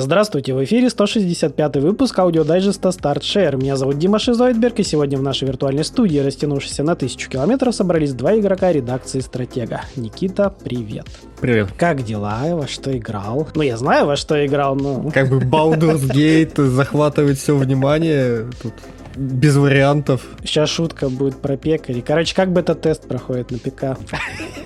Здравствуйте, 0.00 0.54
в 0.54 0.62
эфире 0.62 0.90
165 0.90 1.76
выпуск 1.78 2.16
аудиодайджеста 2.16 2.90
Start 2.90 3.18
Share. 3.20 3.56
Меня 3.56 3.74
зовут 3.74 3.98
Дима 3.98 4.20
Шизоидберг, 4.20 4.78
и 4.78 4.84
сегодня 4.84 5.18
в 5.18 5.22
нашей 5.22 5.48
виртуальной 5.48 5.82
студии, 5.82 6.18
растянувшейся 6.20 6.84
на 6.84 6.94
тысячу 6.94 7.28
километров, 7.28 7.74
собрались 7.74 8.12
два 8.12 8.38
игрока 8.38 8.70
редакции 8.70 9.18
Стратега. 9.18 9.80
Никита, 9.96 10.54
привет. 10.62 11.06
Привет. 11.40 11.70
Как 11.76 12.04
дела? 12.04 12.42
Во 12.52 12.68
что 12.68 12.96
играл? 12.96 13.48
Ну, 13.56 13.62
я 13.62 13.76
знаю, 13.76 14.06
во 14.06 14.14
что 14.14 14.46
играл, 14.46 14.76
но... 14.76 15.10
Как 15.10 15.30
бы 15.30 15.40
Baldur's 15.40 16.08
Gate 16.08 16.64
захватывает 16.64 17.36
все 17.36 17.56
внимание. 17.56 18.46
Тут 18.62 18.74
без 19.18 19.56
вариантов. 19.56 20.22
Сейчас 20.44 20.70
шутка 20.70 21.08
будет 21.08 21.36
про 21.36 21.56
пекари. 21.56 22.00
Короче, 22.00 22.34
как 22.34 22.52
бета-тест 22.52 23.08
проходит 23.08 23.50
на 23.50 23.58
ПК? 23.58 23.98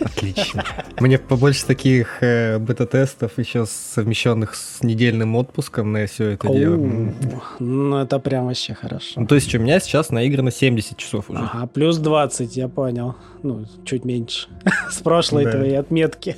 Отлично. 0.01 0.65
Мне 1.01 1.19
побольше 1.19 1.65
таких 1.67 2.23
э, 2.23 2.59
бета-тестов, 2.59 3.39
еще 3.39 3.65
совмещенных 3.67 4.55
с 4.55 4.83
недельным 4.83 5.35
отпуском 5.37 5.93
на 5.93 6.07
все 6.07 6.31
это 6.31 6.49
дело. 6.53 6.77
Ну, 7.59 7.97
это 7.97 8.19
прям 8.19 8.47
вообще 8.47 8.75
хорошо. 8.75 9.21
Ну, 9.21 9.27
то 9.27 9.35
есть 9.35 9.55
у 9.55 9.59
меня 9.59 9.81
сейчас 9.81 10.11
наиграно 10.11 10.51
70 10.51 10.97
часов 10.97 11.31
уже. 11.31 11.41
Ага, 11.41 11.67
плюс 11.67 11.97
20, 11.99 12.57
я 12.57 12.69
понял. 12.69 13.17
Ну, 13.43 13.65
чуть 13.85 14.05
меньше. 14.05 14.49
С 14.91 14.99
прошлой 14.99 15.51
твоей 15.51 15.79
отметки. 15.79 16.37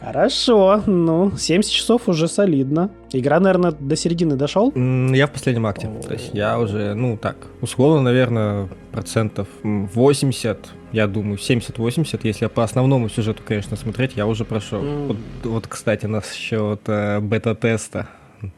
Хорошо, 0.00 0.82
ну, 0.86 1.32
70 1.36 1.70
часов 1.70 2.08
уже 2.08 2.28
солидно. 2.28 2.90
Игра, 3.12 3.40
наверное, 3.40 3.72
до 3.72 3.96
середины 3.96 4.36
дошел? 4.36 4.72
Я 4.74 5.26
в 5.26 5.32
последнем 5.32 5.66
акте. 5.66 5.90
То 6.06 6.12
есть 6.12 6.30
я 6.32 6.58
уже, 6.58 6.94
ну, 6.94 7.16
так, 7.16 7.36
условно, 7.60 8.02
наверное, 8.02 8.68
процентов 8.92 9.48
80, 9.62 10.58
я 10.92 11.06
думаю, 11.06 11.36
70-80, 11.36 12.20
если 12.22 12.46
по 12.46 12.62
основному 12.62 13.08
сюжету, 13.08 13.42
конечно, 13.46 13.76
смотреть, 13.76 14.12
я 14.16 14.26
уже 14.26 14.44
прошел. 14.44 14.82
Mm. 14.82 15.06
Вот, 15.06 15.16
вот, 15.44 15.66
кстати, 15.66 16.06
насчет 16.06 16.80
э, 16.86 17.20
бета-теста, 17.20 18.08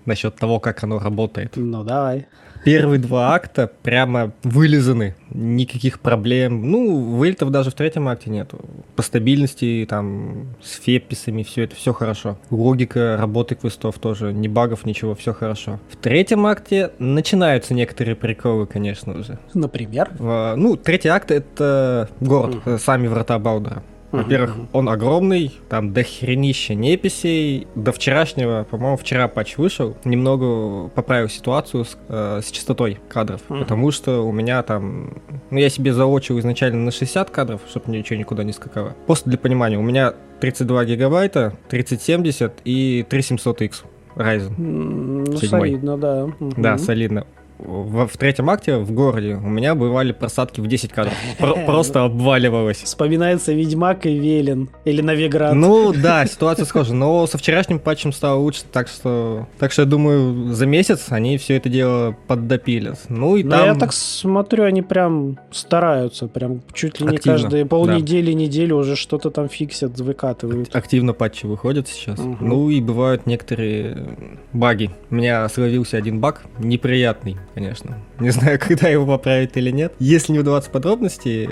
насчет 0.04 0.36
того, 0.36 0.60
как 0.60 0.84
оно 0.84 0.98
работает. 0.98 1.52
Ну, 1.56 1.84
давай. 1.84 2.27
Первые 2.64 2.98
два 2.98 3.34
акта 3.34 3.70
прямо 3.83 4.33
вылизаны, 4.42 5.14
никаких 5.30 6.00
проблем. 6.00 6.70
Ну, 6.70 7.00
вылетов 7.16 7.50
даже 7.50 7.70
в 7.70 7.75
третьем 7.75 8.08
акте 8.08 8.30
нету. 8.30 8.61
По 8.97 9.03
стабильности, 9.03 9.86
там, 9.89 10.55
с 10.62 10.81
феписами, 10.81 11.42
все 11.42 11.64
это, 11.64 11.75
все 11.75 11.92
хорошо. 11.92 12.38
Логика 12.50 13.16
работы 13.19 13.55
квестов 13.55 13.98
тоже, 13.98 14.33
ни 14.33 14.48
багов, 14.48 14.84
ничего, 14.84 15.14
все 15.14 15.33
хорошо. 15.33 15.81
В 15.91 15.97
третьем 15.97 16.47
акте 16.47 16.91
начинаются 16.98 17.75
некоторые 17.75 18.16
приколы, 18.16 18.66
конечно 18.66 19.22
же. 19.22 19.38
Например? 19.55 20.11
Ну, 20.19 20.77
третий 20.77 21.08
акт— 21.08 21.31
это 21.33 22.08
город, 22.20 22.58
mm. 22.64 22.78
сами 22.78 23.06
врата 23.06 23.38
Баудера. 23.38 23.83
Во-первых, 24.12 24.56
uh-huh. 24.56 24.69
он 24.72 24.89
огромный, 24.89 25.53
там 25.69 25.92
до 25.92 26.03
хренища 26.03 26.75
неписей. 26.75 27.66
До 27.75 27.92
вчерашнего, 27.92 28.66
по-моему, 28.69 28.97
вчера 28.97 29.28
патч 29.28 29.56
вышел, 29.56 29.97
немного 30.05 30.89
поправил 30.89 31.28
ситуацию 31.28 31.84
с, 31.84 31.97
э, 32.08 32.41
с 32.42 32.50
частотой 32.50 32.98
кадров, 33.08 33.41
uh-huh. 33.48 33.61
потому 33.61 33.91
что 33.91 34.27
у 34.27 34.33
меня 34.33 34.62
там... 34.62 35.22
Ну, 35.50 35.58
я 35.58 35.69
себе 35.69 35.92
заочил 35.92 36.38
изначально 36.41 36.84
на 36.84 36.91
60 36.91 37.31
кадров, 37.31 37.61
чтобы 37.69 37.91
ничего 37.92 38.19
никуда 38.19 38.42
не 38.42 38.53
скакало. 38.53 38.94
Просто 39.06 39.31
для 39.31 39.38
понимания, 39.38 39.78
у 39.78 39.83
меня 39.83 40.14
32 40.41 40.84
гигабайта, 40.86 41.55
3070 41.69 42.61
и 42.64 43.06
3700X. 43.08 43.84
Ryzen. 44.16 44.55
Ну, 44.58 45.36
солидно, 45.36 45.97
да. 45.97 46.25
Угу. 46.25 46.55
Да, 46.56 46.78
солидно 46.78 47.27
в, 47.64 48.06
в 48.06 48.16
третьем 48.16 48.48
акте 48.50 48.77
в 48.78 48.92
городе 48.92 49.34
у 49.34 49.48
меня 49.48 49.75
бывали 49.75 50.12
просадки 50.12 50.60
в 50.60 50.66
10 50.66 50.93
кадров. 50.93 51.15
просто 51.66 52.04
обваливалось. 52.04 52.78
Вспоминается 52.78 53.53
Ведьмак 53.53 54.06
и 54.06 54.19
Велен. 54.19 54.71
Или 54.84 55.03
Новиград. 55.03 55.54
Ну 55.54 55.93
да, 55.93 56.26
ситуация 56.26 56.65
схожа. 56.65 56.94
Но 56.94 57.26
со 57.26 57.38
вчерашним 57.38 57.78
патчем 57.78 58.12
стало 58.12 58.38
лучше, 58.38 58.62
так 58.71 58.88
что, 58.88 59.47
так 59.59 59.72
что 59.72 59.82
я 59.82 59.88
думаю, 59.88 60.53
за 60.53 60.66
месяц 60.66 61.06
они 61.10 61.38
все 61.38 61.56
это 61.56 61.69
дело 61.69 62.16
поддопилят. 62.26 62.98
Ну 63.09 63.37
и 63.37 63.43
там... 63.43 63.65
я 63.65 63.75
так 63.75 63.92
смотрю, 63.92 64.65
они 64.65 64.82
прям 64.82 65.38
стараются, 65.50 66.27
прям 66.27 66.62
чуть 66.72 67.00
ли 67.00 67.06
не 67.06 67.16
Активно, 67.16 67.38
каждые 67.38 67.66
полнедели, 67.66 68.32
да. 68.32 68.38
неделю 68.38 68.77
уже 68.77 68.97
что-то 68.97 69.31
там 69.31 69.48
фиксят, 69.48 69.98
выкатывают. 70.00 70.75
Активно 70.75 71.12
патчи 71.12 71.47
выходят 71.47 71.88
сейчас. 71.88 72.19
Угу. 72.19 72.37
Ну 72.41 72.71
и 72.71 72.81
бывают 72.81 73.27
некоторые 73.27 74.16
баги. 74.53 74.91
У 75.10 75.15
меня 75.16 75.48
словился 75.48 75.97
один 75.97 76.21
баг 76.21 76.42
неприятный 76.59 77.37
конечно. 77.55 77.99
Не 78.19 78.31
знаю, 78.31 78.59
когда 78.59 78.88
его 78.88 79.06
поправить 79.06 79.56
или 79.56 79.71
нет. 79.71 79.93
Если 79.99 80.33
не 80.33 80.38
удаваться 80.38 80.71
подробностей, 80.71 81.49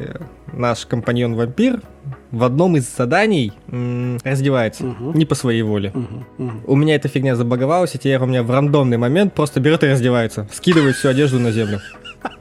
наш 0.53 0.87
компаньон-вампир 0.87 1.83
в 2.31 2.45
одном 2.45 2.77
из 2.77 2.95
заданий 2.95 3.53
м- 3.69 4.19
раздевается. 4.25 4.87
Угу. 4.87 5.13
Не 5.13 5.25
по 5.27 5.35
своей 5.35 5.63
воле. 5.63 5.93
Угу, 5.95 6.45
угу. 6.45 6.53
У 6.67 6.77
меня 6.77 6.95
эта 6.95 7.09
фигня 7.09 7.37
забаговалась, 7.37 7.95
и 7.95 7.99
теперь 7.99 8.19
у 8.19 8.27
меня 8.27 8.43
в 8.43 8.51
рандомный 8.51 8.97
момент 8.97 9.35
просто 9.35 9.61
берет 9.61 9.83
и 9.85 9.87
раздевается. 9.89 10.49
Скидывает 10.53 10.97
всю 10.97 11.09
одежду 11.09 11.39
на 11.39 11.51
землю. 11.53 11.81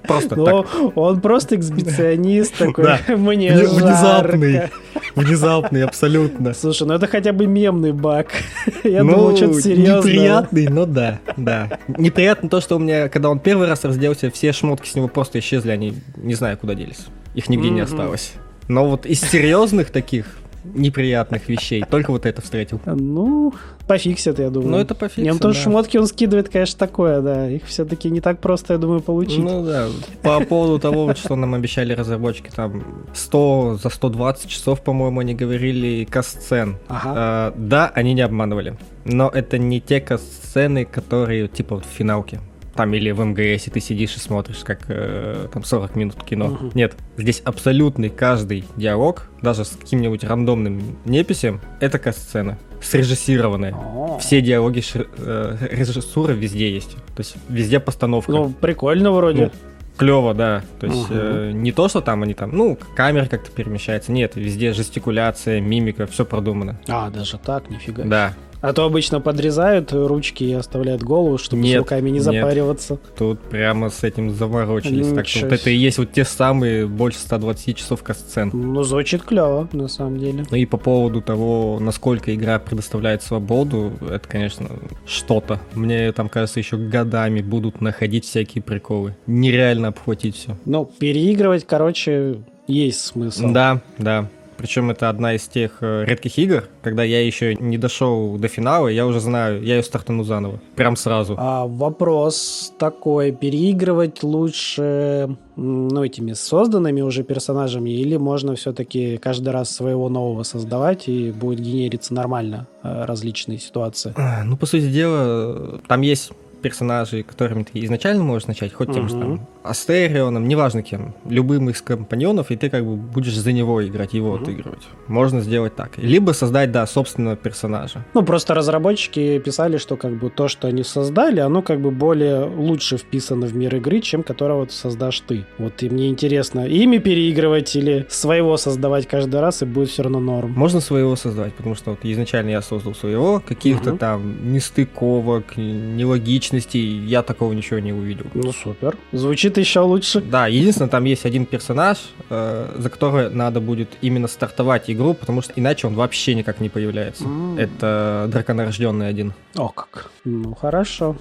Просто 0.07 0.35
Но 0.35 0.45
так. 0.63 0.97
Он 0.97 1.21
просто 1.21 1.55
эксбиционист 1.55 2.55
такой. 2.57 2.85
Да. 2.85 2.99
Мне 3.15 3.51
Внезапный. 3.51 4.69
Внезапный, 5.15 5.83
абсолютно. 5.83 6.53
Слушай, 6.53 6.87
ну 6.87 6.93
это 6.93 7.07
хотя 7.07 7.33
бы 7.33 7.45
мемный 7.45 7.91
баг. 7.91 8.29
Я 8.83 9.03
ну, 9.03 9.15
думал, 9.15 9.37
что-то 9.37 9.61
серьезное. 9.61 9.97
Неприятный, 9.97 10.67
но 10.67 10.85
да, 10.85 11.19
да. 11.35 11.79
Неприятно 11.87 12.49
то, 12.49 12.61
что 12.61 12.77
у 12.77 12.79
меня, 12.79 13.09
когда 13.09 13.29
он 13.29 13.39
первый 13.39 13.67
раз 13.67 13.83
разделся, 13.83 14.31
все 14.31 14.53
шмотки 14.53 14.87
с 14.87 14.95
него 14.95 15.07
просто 15.07 15.39
исчезли, 15.39 15.71
они 15.71 15.95
не 16.15 16.35
знаю, 16.35 16.57
куда 16.57 16.73
делись. 16.73 17.07
Их 17.35 17.49
нигде 17.49 17.69
не 17.69 17.81
осталось. 17.81 18.33
Но 18.67 18.87
вот 18.87 19.05
из 19.05 19.21
серьезных 19.21 19.91
таких 19.91 20.25
неприятных 20.73 21.47
вещей. 21.49 21.83
Только 21.89 22.11
вот 22.11 22.25
это 22.25 22.41
встретил. 22.41 22.79
Ну, 22.85 23.53
пофиксят, 23.87 24.39
я 24.39 24.49
думаю. 24.49 24.71
Ну, 24.71 24.77
это 24.77 24.95
пофиксят, 24.95 25.25
Нем 25.25 25.39
тоже 25.39 25.55
да. 25.55 25.63
шмотки 25.63 25.97
он 25.97 26.07
скидывает, 26.07 26.49
конечно, 26.49 26.77
такое, 26.77 27.21
да. 27.21 27.49
Их 27.49 27.65
все-таки 27.65 28.09
не 28.09 28.21
так 28.21 28.39
просто, 28.39 28.73
я 28.73 28.79
думаю, 28.79 29.01
получить. 29.01 29.39
Ну, 29.39 29.63
да. 29.63 29.87
По 30.21 30.39
поводу 30.41 30.79
того, 30.79 31.13
что 31.15 31.35
нам 31.35 31.53
обещали 31.53 31.93
разработчики, 31.93 32.49
там, 32.55 32.83
100 33.13 33.79
за 33.83 33.89
120 33.89 34.49
часов, 34.49 34.81
по-моему, 34.83 35.19
они 35.19 35.33
говорили 35.33 36.05
касцен. 36.05 36.77
Ага. 36.87 37.13
А, 37.15 37.53
да, 37.55 37.91
они 37.95 38.13
не 38.13 38.21
обманывали. 38.21 38.77
Но 39.05 39.29
это 39.29 39.57
не 39.57 39.79
те 39.79 40.01
касцены, 40.01 40.85
которые, 40.85 41.47
типа, 41.47 41.75
вот 41.75 41.85
в 41.85 41.89
финалке 41.89 42.39
там 42.77 42.93
или 42.93 43.11
в 43.11 43.23
МГС, 43.23 43.67
и 43.67 43.71
ты 43.71 43.79
сидишь 43.81 44.15
и 44.15 44.19
смотришь, 44.19 44.59
как 44.63 44.85
э, 44.87 45.47
там 45.51 45.63
40 45.63 45.95
минут 45.95 46.23
кино. 46.23 46.45
Угу. 46.45 46.71
Нет, 46.75 46.95
здесь 47.17 47.41
абсолютный 47.43 48.09
каждый 48.09 48.63
диалог, 48.77 49.27
даже 49.41 49.65
с 49.65 49.69
каким-нибудь 49.69 50.23
рандомным 50.23 50.97
неписем, 51.05 51.59
это 51.81 51.99
касцена 51.99 52.57
срежиссированная. 52.81 53.73
О. 53.73 54.19
Все 54.19 54.41
диалоги 54.41 54.81
ши- 54.81 55.07
э, 55.17 55.57
режиссуры 55.71 56.33
везде 56.33 56.71
есть. 56.71 56.95
То 57.15 57.19
есть 57.19 57.35
везде 57.49 57.79
постановка. 57.79 58.31
Ну, 58.31 58.49
прикольно 58.51 59.11
вроде. 59.11 59.45
Ну, 59.45 59.51
клево, 59.97 60.33
да. 60.33 60.63
То 60.79 60.85
есть 60.85 61.09
угу. 61.09 61.13
э, 61.13 61.51
не 61.53 61.71
то, 61.71 61.87
что 61.89 62.01
там 62.01 62.23
они 62.23 62.33
там, 62.33 62.55
ну, 62.55 62.77
камера 62.95 63.25
как-то 63.25 63.51
перемещается. 63.51 64.11
Нет, 64.11 64.35
везде 64.35 64.73
жестикуляция, 64.73 65.59
мимика, 65.59 66.05
все 66.05 66.23
продумано. 66.25 66.79
А, 66.87 67.09
даже 67.09 67.37
так, 67.37 67.69
нифига. 67.69 68.03
Да. 68.03 68.33
А 68.61 68.73
то 68.73 68.85
обычно 68.85 69.21
подрезают 69.21 69.93
ручки 69.93 70.43
и 70.43 70.53
оставляют 70.53 71.03
голову, 71.03 71.37
чтобы 71.37 71.63
нет, 71.63 71.75
с 71.75 71.77
руками 71.79 72.09
не 72.09 72.19
запариваться. 72.19 72.93
Нет. 72.93 73.15
Тут 73.17 73.39
прямо 73.41 73.89
с 73.89 74.03
этим 74.03 74.31
заморочились. 74.31 75.07
Ничего 75.07 75.15
так 75.15 75.27
что 75.27 75.45
вот 75.45 75.53
это 75.53 75.69
и 75.69 75.75
есть 75.75 75.97
вот 75.97 76.11
те 76.11 76.25
самые 76.25 76.87
больше 76.87 77.19
120 77.19 77.77
часов 77.77 78.03
касцен. 78.03 78.49
Ну, 78.53 78.83
звучит 78.83 79.23
клево, 79.23 79.67
на 79.73 79.87
самом 79.87 80.19
деле. 80.19 80.45
Ну 80.49 80.57
и 80.57 80.65
по 80.65 80.77
поводу 80.77 81.21
того, 81.21 81.77
насколько 81.79 82.33
игра 82.33 82.59
предоставляет 82.59 83.21
свободу, 83.21 83.93
это, 84.01 84.27
конечно, 84.27 84.67
что-то. 85.05 85.59
Мне 85.73 86.11
там, 86.11 86.29
кажется, 86.29 86.59
еще 86.59 86.77
годами 86.77 87.41
будут 87.41 87.81
находить 87.81 88.25
всякие 88.25 88.61
приколы. 88.61 89.15
Нереально 89.27 89.89
обхватить 89.89 90.35
все. 90.35 90.57
Ну, 90.65 90.85
переигрывать, 90.85 91.65
короче, 91.65 92.37
есть 92.67 93.01
смысл. 93.01 93.49
Да, 93.51 93.81
да. 93.97 94.29
Причем 94.57 94.89
это 94.89 95.09
одна 95.09 95.35
из 95.35 95.47
тех 95.47 95.77
э, 95.81 96.05
редких 96.05 96.37
игр, 96.37 96.63
когда 96.81 97.03
я 97.03 97.25
еще 97.25 97.55
не 97.55 97.77
дошел 97.77 98.37
до 98.37 98.47
финала, 98.47 98.87
я 98.87 99.05
уже 99.05 99.19
знаю, 99.19 99.63
я 99.63 99.77
ее 99.77 99.83
стартану 99.83 100.23
заново. 100.23 100.59
Прям 100.75 100.95
сразу. 100.95 101.35
А 101.37 101.65
вопрос 101.67 102.73
такой, 102.79 103.31
переигрывать 103.31 104.23
лучше 104.23 105.37
ну, 105.55 106.03
этими 106.03 106.33
созданными 106.33 107.01
уже 107.01 107.23
персонажами, 107.23 107.89
или 107.89 108.17
можно 108.17 108.55
все-таки 108.55 109.17
каждый 109.17 109.49
раз 109.49 109.69
своего 109.73 110.09
нового 110.09 110.43
создавать 110.43 111.07
и 111.07 111.31
будет 111.31 111.59
генериться 111.59 112.13
нормально 112.13 112.67
э, 112.83 113.05
различные 113.05 113.59
ситуации? 113.59 114.13
А, 114.15 114.43
ну, 114.43 114.57
по 114.57 114.65
сути 114.65 114.89
дела, 114.89 115.79
там 115.87 116.01
есть 116.01 116.31
персонажей, 116.61 117.23
которыми 117.23 117.63
ты 117.63 117.83
изначально 117.85 118.23
можешь 118.23 118.47
начать, 118.47 118.73
хоть 118.73 118.93
тем 118.93 119.07
же 119.09 119.15
там 119.15 119.47
Астерионом, 119.69 120.47
неважно 120.47 120.81
кем, 120.81 121.13
любым 121.29 121.69
из 121.69 121.81
компаньонов, 121.81 122.51
и 122.51 122.55
ты 122.55 122.69
как 122.69 122.85
бы 122.85 122.95
будешь 122.95 123.37
за 123.37 123.51
него 123.51 123.85
играть, 123.85 124.13
его 124.13 124.35
mm-hmm. 124.35 124.41
отыгрывать. 124.41 124.87
Можно 125.07 125.41
сделать 125.41 125.75
так. 125.75 125.97
Либо 125.97 126.31
создать, 126.31 126.71
да, 126.71 126.85
собственного 126.87 127.35
персонажа. 127.35 128.05
Ну, 128.13 128.23
просто 128.23 128.53
разработчики 128.53 129.39
писали, 129.39 129.77
что 129.77 129.97
как 129.97 130.17
бы 130.17 130.29
то, 130.29 130.47
что 130.47 130.67
они 130.67 130.83
создали, 130.83 131.39
оно 131.39 131.61
как 131.61 131.81
бы 131.81 131.91
более 131.91 132.45
лучше 132.45 132.97
вписано 132.97 133.47
в 133.47 133.55
мир 133.55 133.75
игры, 133.75 134.01
чем 134.01 134.23
которого 134.23 134.59
вот 134.59 134.71
создашь 134.71 135.19
ты. 135.21 135.45
Вот 135.57 135.83
и 135.83 135.89
мне 135.89 136.09
интересно, 136.09 136.65
ими 136.65 136.97
переигрывать 136.97 137.75
или 137.75 138.05
своего 138.09 138.57
создавать 138.57 139.07
каждый 139.07 139.39
раз, 139.39 139.61
и 139.61 139.65
будет 139.65 139.89
все 139.89 140.03
равно 140.03 140.19
норм. 140.19 140.51
Можно 140.53 140.79
своего 140.79 141.15
создавать, 141.15 141.53
потому 141.53 141.75
что 141.75 141.91
вот 141.91 141.99
изначально 142.03 142.51
я 142.51 142.61
создал 142.61 142.95
своего, 142.95 143.41
каких-то 143.45 143.91
угу. 143.91 143.97
там 143.97 144.53
нестыковок, 144.53 145.57
нелогичностей, 145.57 147.05
я 147.05 147.23
такого 147.23 147.53
ничего 147.53 147.79
не 147.79 147.93
увидел. 147.93 148.25
Ну, 148.33 148.51
супер. 148.51 148.97
Звучит 149.11 149.56
еще 149.61 149.81
лучше. 149.81 150.21
Да, 150.21 150.47
единственное, 150.47 150.89
там 150.89 151.03
есть 151.05 151.25
один 151.25 151.45
персонаж, 151.45 151.97
э, 152.29 152.75
за 152.77 152.89
который 152.89 153.29
надо 153.29 153.59
будет 153.59 153.89
именно 154.01 154.27
стартовать 154.27 154.89
игру, 154.89 155.13
потому 155.13 155.41
что 155.41 155.53
иначе 155.55 155.87
он 155.87 155.95
вообще 155.95 156.35
никак 156.35 156.59
не 156.59 156.69
появляется. 156.69 157.23
Mm. 157.23 157.59
Это 157.59 158.27
драконорожденный 158.31 159.07
один. 159.07 159.33
О 159.55 159.69
как. 159.69 160.11
Ну, 160.25 160.55
хорошо. 160.55 161.15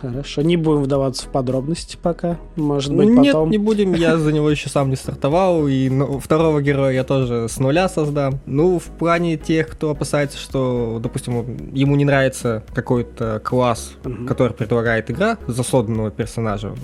Хорошо, 0.00 0.42
не 0.42 0.56
будем 0.56 0.82
вдаваться 0.82 1.26
в 1.26 1.28
подробности 1.30 1.98
пока. 2.00 2.38
Может 2.56 2.94
быть, 2.94 3.08
Нет, 3.08 3.34
потом. 3.34 3.50
не 3.50 3.58
будем, 3.58 3.94
я 3.94 4.16
за 4.16 4.32
него 4.32 4.50
еще 4.50 4.68
сам 4.68 4.90
не 4.90 4.96
стартовал, 4.96 5.68
и 5.68 5.88
ну, 5.88 6.18
второго 6.18 6.62
героя 6.62 6.92
я 6.92 7.04
тоже 7.04 7.48
с 7.48 7.58
нуля 7.58 7.88
создам. 7.88 8.40
Ну, 8.46 8.78
в 8.78 8.84
плане 8.84 9.36
тех, 9.36 9.68
кто 9.68 9.90
опасается, 9.90 10.38
что, 10.38 10.98
допустим, 11.02 11.70
ему 11.72 11.96
не 11.96 12.04
нравится 12.04 12.64
какой-то 12.74 13.40
класс, 13.44 13.92
угу. 14.04 14.26
который 14.26 14.52
предлагает 14.54 15.10
игра 15.10 15.38
за 15.46 15.62
созданного 15.62 16.10
персонажа, 16.10 16.74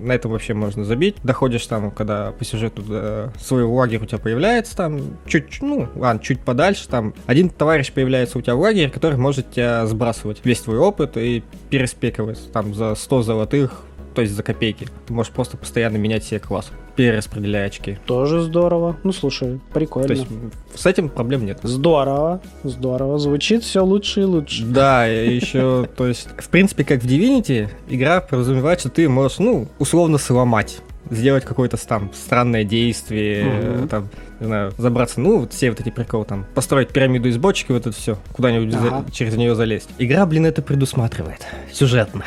на 0.00 0.12
это 0.12 0.28
вообще 0.28 0.54
можно 0.54 0.84
забить. 0.84 1.16
Доходишь 1.22 1.66
там, 1.66 1.90
когда 1.90 2.32
по 2.32 2.44
сюжету 2.44 2.82
да, 2.82 3.32
свой 3.40 3.64
лагерь 3.64 4.02
у 4.02 4.06
тебя 4.06 4.18
появляется, 4.18 4.76
там, 4.76 5.00
чуть, 5.26 5.58
ну, 5.62 5.88
ладно, 5.94 6.20
чуть 6.22 6.40
подальше, 6.40 6.88
там, 6.88 7.14
один 7.26 7.48
товарищ 7.48 7.92
появляется 7.92 8.38
у 8.38 8.42
тебя 8.42 8.54
в 8.54 8.60
лагере, 8.60 8.90
который 8.90 9.18
может 9.18 9.50
тебя 9.50 9.86
сбрасывать 9.86 10.40
весь 10.44 10.60
твой 10.60 10.78
опыт 10.78 11.16
и 11.16 11.42
переспекивать. 11.70 12.52
Там 12.52 12.65
там 12.66 12.74
за 12.74 12.94
100 12.94 13.22
золотых, 13.22 13.82
то 14.14 14.22
есть 14.22 14.34
за 14.34 14.42
копейки. 14.42 14.88
Ты 15.06 15.12
можешь 15.12 15.32
просто 15.32 15.56
постоянно 15.56 15.96
менять 15.96 16.24
себе 16.24 16.40
класс, 16.40 16.70
перераспределяя 16.96 17.66
очки. 17.66 17.98
Тоже 18.06 18.40
здорово. 18.40 18.96
Ну, 19.04 19.12
слушай, 19.12 19.60
прикольно. 19.72 20.08
То 20.08 20.14
есть 20.14 20.26
с 20.74 20.86
этим 20.86 21.08
проблем 21.08 21.44
нет. 21.44 21.60
Здорово, 21.62 22.40
здорово. 22.64 23.18
Звучит 23.18 23.62
все 23.62 23.84
лучше 23.84 24.22
и 24.22 24.24
лучше. 24.24 24.64
Да, 24.64 25.06
еще, 25.06 25.88
то 25.96 26.06
есть, 26.06 26.28
в 26.38 26.48
принципе, 26.48 26.84
как 26.84 27.02
в 27.02 27.06
Divinity, 27.06 27.68
игра 27.88 28.20
подразумевает, 28.20 28.80
что 28.80 28.88
ты 28.88 29.08
можешь, 29.08 29.38
ну, 29.38 29.68
условно 29.78 30.18
сломать 30.18 30.80
сделать 31.10 31.44
какое-то 31.44 31.76
там 31.86 32.10
странное 32.12 32.64
действие, 32.64 33.78
угу. 33.78 33.88
там, 33.88 34.08
не 34.40 34.46
знаю, 34.46 34.72
забраться, 34.78 35.20
ну, 35.20 35.40
вот 35.40 35.52
все 35.52 35.70
вот 35.70 35.80
эти 35.80 35.90
приколы, 35.90 36.24
там, 36.24 36.46
построить 36.54 36.88
пирамиду 36.88 37.28
из 37.28 37.38
бочек 37.38 37.70
и 37.70 37.72
вот 37.72 37.86
это 37.86 37.96
все, 37.96 38.18
куда-нибудь 38.32 38.74
ага. 38.74 39.04
за, 39.06 39.12
через 39.12 39.36
нее 39.36 39.54
залезть. 39.54 39.88
Игра, 39.98 40.26
блин, 40.26 40.46
это 40.46 40.62
предусматривает, 40.62 41.46
сюжетно. 41.72 42.24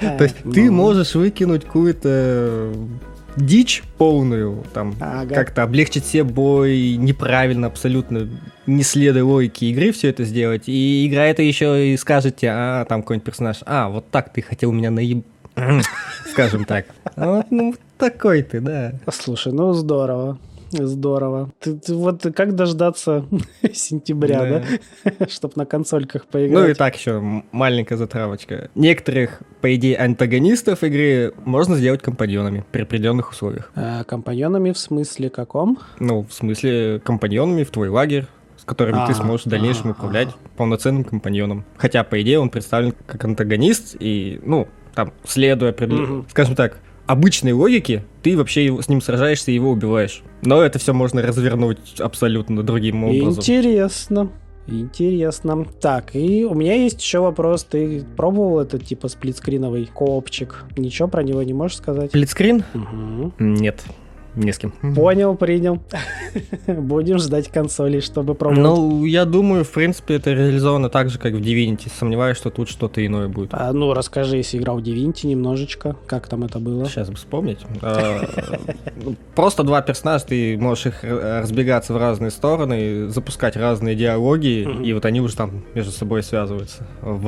То 0.00 0.24
есть 0.24 0.36
ты 0.42 0.66
ну. 0.66 0.72
можешь 0.72 1.14
выкинуть 1.14 1.64
какую-то 1.64 2.72
дичь 3.36 3.82
полную, 3.96 4.64
там, 4.72 4.94
ага. 5.00 5.34
как-то 5.34 5.62
облегчить 5.62 6.04
себе 6.04 6.24
бой, 6.24 6.96
неправильно 6.96 7.68
абсолютно, 7.68 8.28
не 8.66 8.82
следуя 8.82 9.24
логике 9.24 9.66
игры 9.66 9.92
все 9.92 10.08
это 10.08 10.24
сделать, 10.24 10.64
и 10.66 11.06
игра 11.06 11.26
это 11.26 11.42
еще 11.42 11.92
и 11.92 11.96
скажет 11.96 12.36
тебе, 12.36 12.50
а, 12.52 12.84
там 12.84 13.02
какой-нибудь 13.02 13.24
персонаж, 13.24 13.58
а, 13.64 13.88
вот 13.88 14.10
так 14.10 14.32
ты 14.32 14.42
хотел 14.42 14.72
меня 14.72 14.90
наеб... 14.90 15.24
скажем 16.32 16.64
так. 16.64 16.86
Вот, 17.16 17.46
ну, 17.50 17.74
такой 17.96 18.42
ты, 18.42 18.60
да. 18.60 18.92
Слушай, 19.10 19.52
ну 19.52 19.72
здорово. 19.72 20.38
Здорово. 20.70 21.50
Ты, 21.60 21.74
ты 21.74 21.94
вот 21.94 22.26
как 22.34 22.54
дождаться 22.54 23.24
сентября, 23.72 24.40
да? 24.40 24.64
да? 25.04 25.26
Чтоб 25.28 25.56
на 25.56 25.66
консольках 25.66 26.26
поиграть. 26.26 26.62
Ну 26.62 26.68
и 26.68 26.74
так 26.74 26.96
еще 26.96 27.20
маленькая 27.52 27.96
затравочка. 27.96 28.70
Некоторых, 28.74 29.42
по 29.60 29.74
идее, 29.74 29.96
антагонистов 29.96 30.82
игры 30.84 31.32
можно 31.44 31.76
сделать 31.76 32.02
компаньонами 32.02 32.64
при 32.70 32.82
определенных 32.82 33.30
условиях. 33.30 33.70
А, 33.74 34.04
компаньонами 34.04 34.72
в 34.72 34.78
смысле 34.78 35.30
каком? 35.30 35.78
Ну, 35.98 36.22
в 36.22 36.32
смысле 36.32 37.00
компаньонами 37.00 37.64
в 37.64 37.70
твой 37.70 37.88
лагерь, 37.88 38.26
с 38.56 38.64
которыми 38.64 39.02
а, 39.02 39.06
ты 39.06 39.14
сможешь 39.14 39.46
в 39.46 39.48
дальнейшем 39.48 39.88
а, 39.88 39.92
управлять 39.92 40.28
а. 40.28 40.58
полноценным 40.58 41.04
компаньоном. 41.04 41.64
Хотя, 41.76 42.04
по 42.04 42.20
идее, 42.20 42.38
он 42.40 42.50
представлен 42.50 42.94
как 43.06 43.24
антагонист, 43.24 43.96
и, 43.98 44.40
ну, 44.44 44.68
там, 44.94 45.12
следуя, 45.24 45.72
угу. 45.72 46.26
скажем 46.28 46.54
так, 46.54 46.78
обычной 47.08 47.52
логике, 47.52 48.04
ты 48.22 48.36
вообще 48.36 48.80
с 48.80 48.88
ним 48.88 49.00
сражаешься 49.00 49.50
и 49.50 49.54
его 49.54 49.70
убиваешь. 49.70 50.22
Но 50.42 50.62
это 50.62 50.78
все 50.78 50.92
можно 50.92 51.22
развернуть 51.22 52.00
абсолютно 52.00 52.62
другим 52.62 53.02
образом. 53.02 53.42
Интересно. 53.42 54.30
Интересно. 54.66 55.66
Так, 55.80 56.14
и 56.14 56.44
у 56.44 56.54
меня 56.54 56.74
есть 56.74 57.00
еще 57.00 57.20
вопрос. 57.20 57.64
Ты 57.64 58.04
пробовал 58.16 58.60
этот 58.60 58.84
типа 58.84 59.08
сплитскриновый 59.08 59.86
коопчик? 59.86 60.66
Ничего 60.76 61.08
про 61.08 61.22
него 61.22 61.42
не 61.42 61.54
можешь 61.54 61.78
сказать? 61.78 62.10
Сплитскрин? 62.10 62.62
Угу. 62.74 63.32
Нет. 63.38 63.82
Не 64.38 64.52
с 64.52 64.58
кем. 64.58 64.70
Понял, 64.94 65.34
принял. 65.34 65.80
Будем 66.66 67.18
ждать 67.18 67.48
консолей, 67.48 68.00
чтобы 68.00 68.34
пробовать. 68.34 68.62
Ну, 68.62 69.04
я 69.04 69.24
думаю, 69.24 69.64
в 69.64 69.70
принципе, 69.70 70.14
это 70.14 70.32
реализовано 70.32 70.88
так 70.90 71.10
же, 71.10 71.18
как 71.18 71.32
в 71.32 71.40
Divinity. 71.40 71.90
Сомневаюсь, 71.92 72.36
что 72.36 72.50
тут 72.50 72.68
что-то 72.68 73.04
иное 73.04 73.26
будет. 73.28 73.50
А, 73.52 73.72
ну, 73.72 73.92
расскажи, 73.94 74.36
если 74.36 74.58
играл 74.58 74.78
в 74.78 74.82
Divinity 74.82 75.26
немножечко, 75.26 75.96
как 76.06 76.28
там 76.28 76.44
это 76.44 76.60
было? 76.60 76.86
Сейчас 76.86 77.10
бы 77.10 77.16
вспомнить. 77.16 77.58
А, 77.82 78.20
просто 79.34 79.64
два 79.64 79.82
персонажа, 79.82 80.26
ты 80.26 80.56
можешь 80.56 80.86
их 80.86 81.02
разбегаться 81.02 81.92
в 81.92 81.96
разные 81.96 82.30
стороны, 82.30 83.08
запускать 83.08 83.56
разные 83.56 83.96
диалоги, 83.96 84.68
и 84.84 84.92
вот 84.92 85.04
они 85.04 85.20
уже 85.20 85.36
там 85.36 85.64
между 85.74 85.90
собой 85.90 86.22
связываются. 86.22 86.86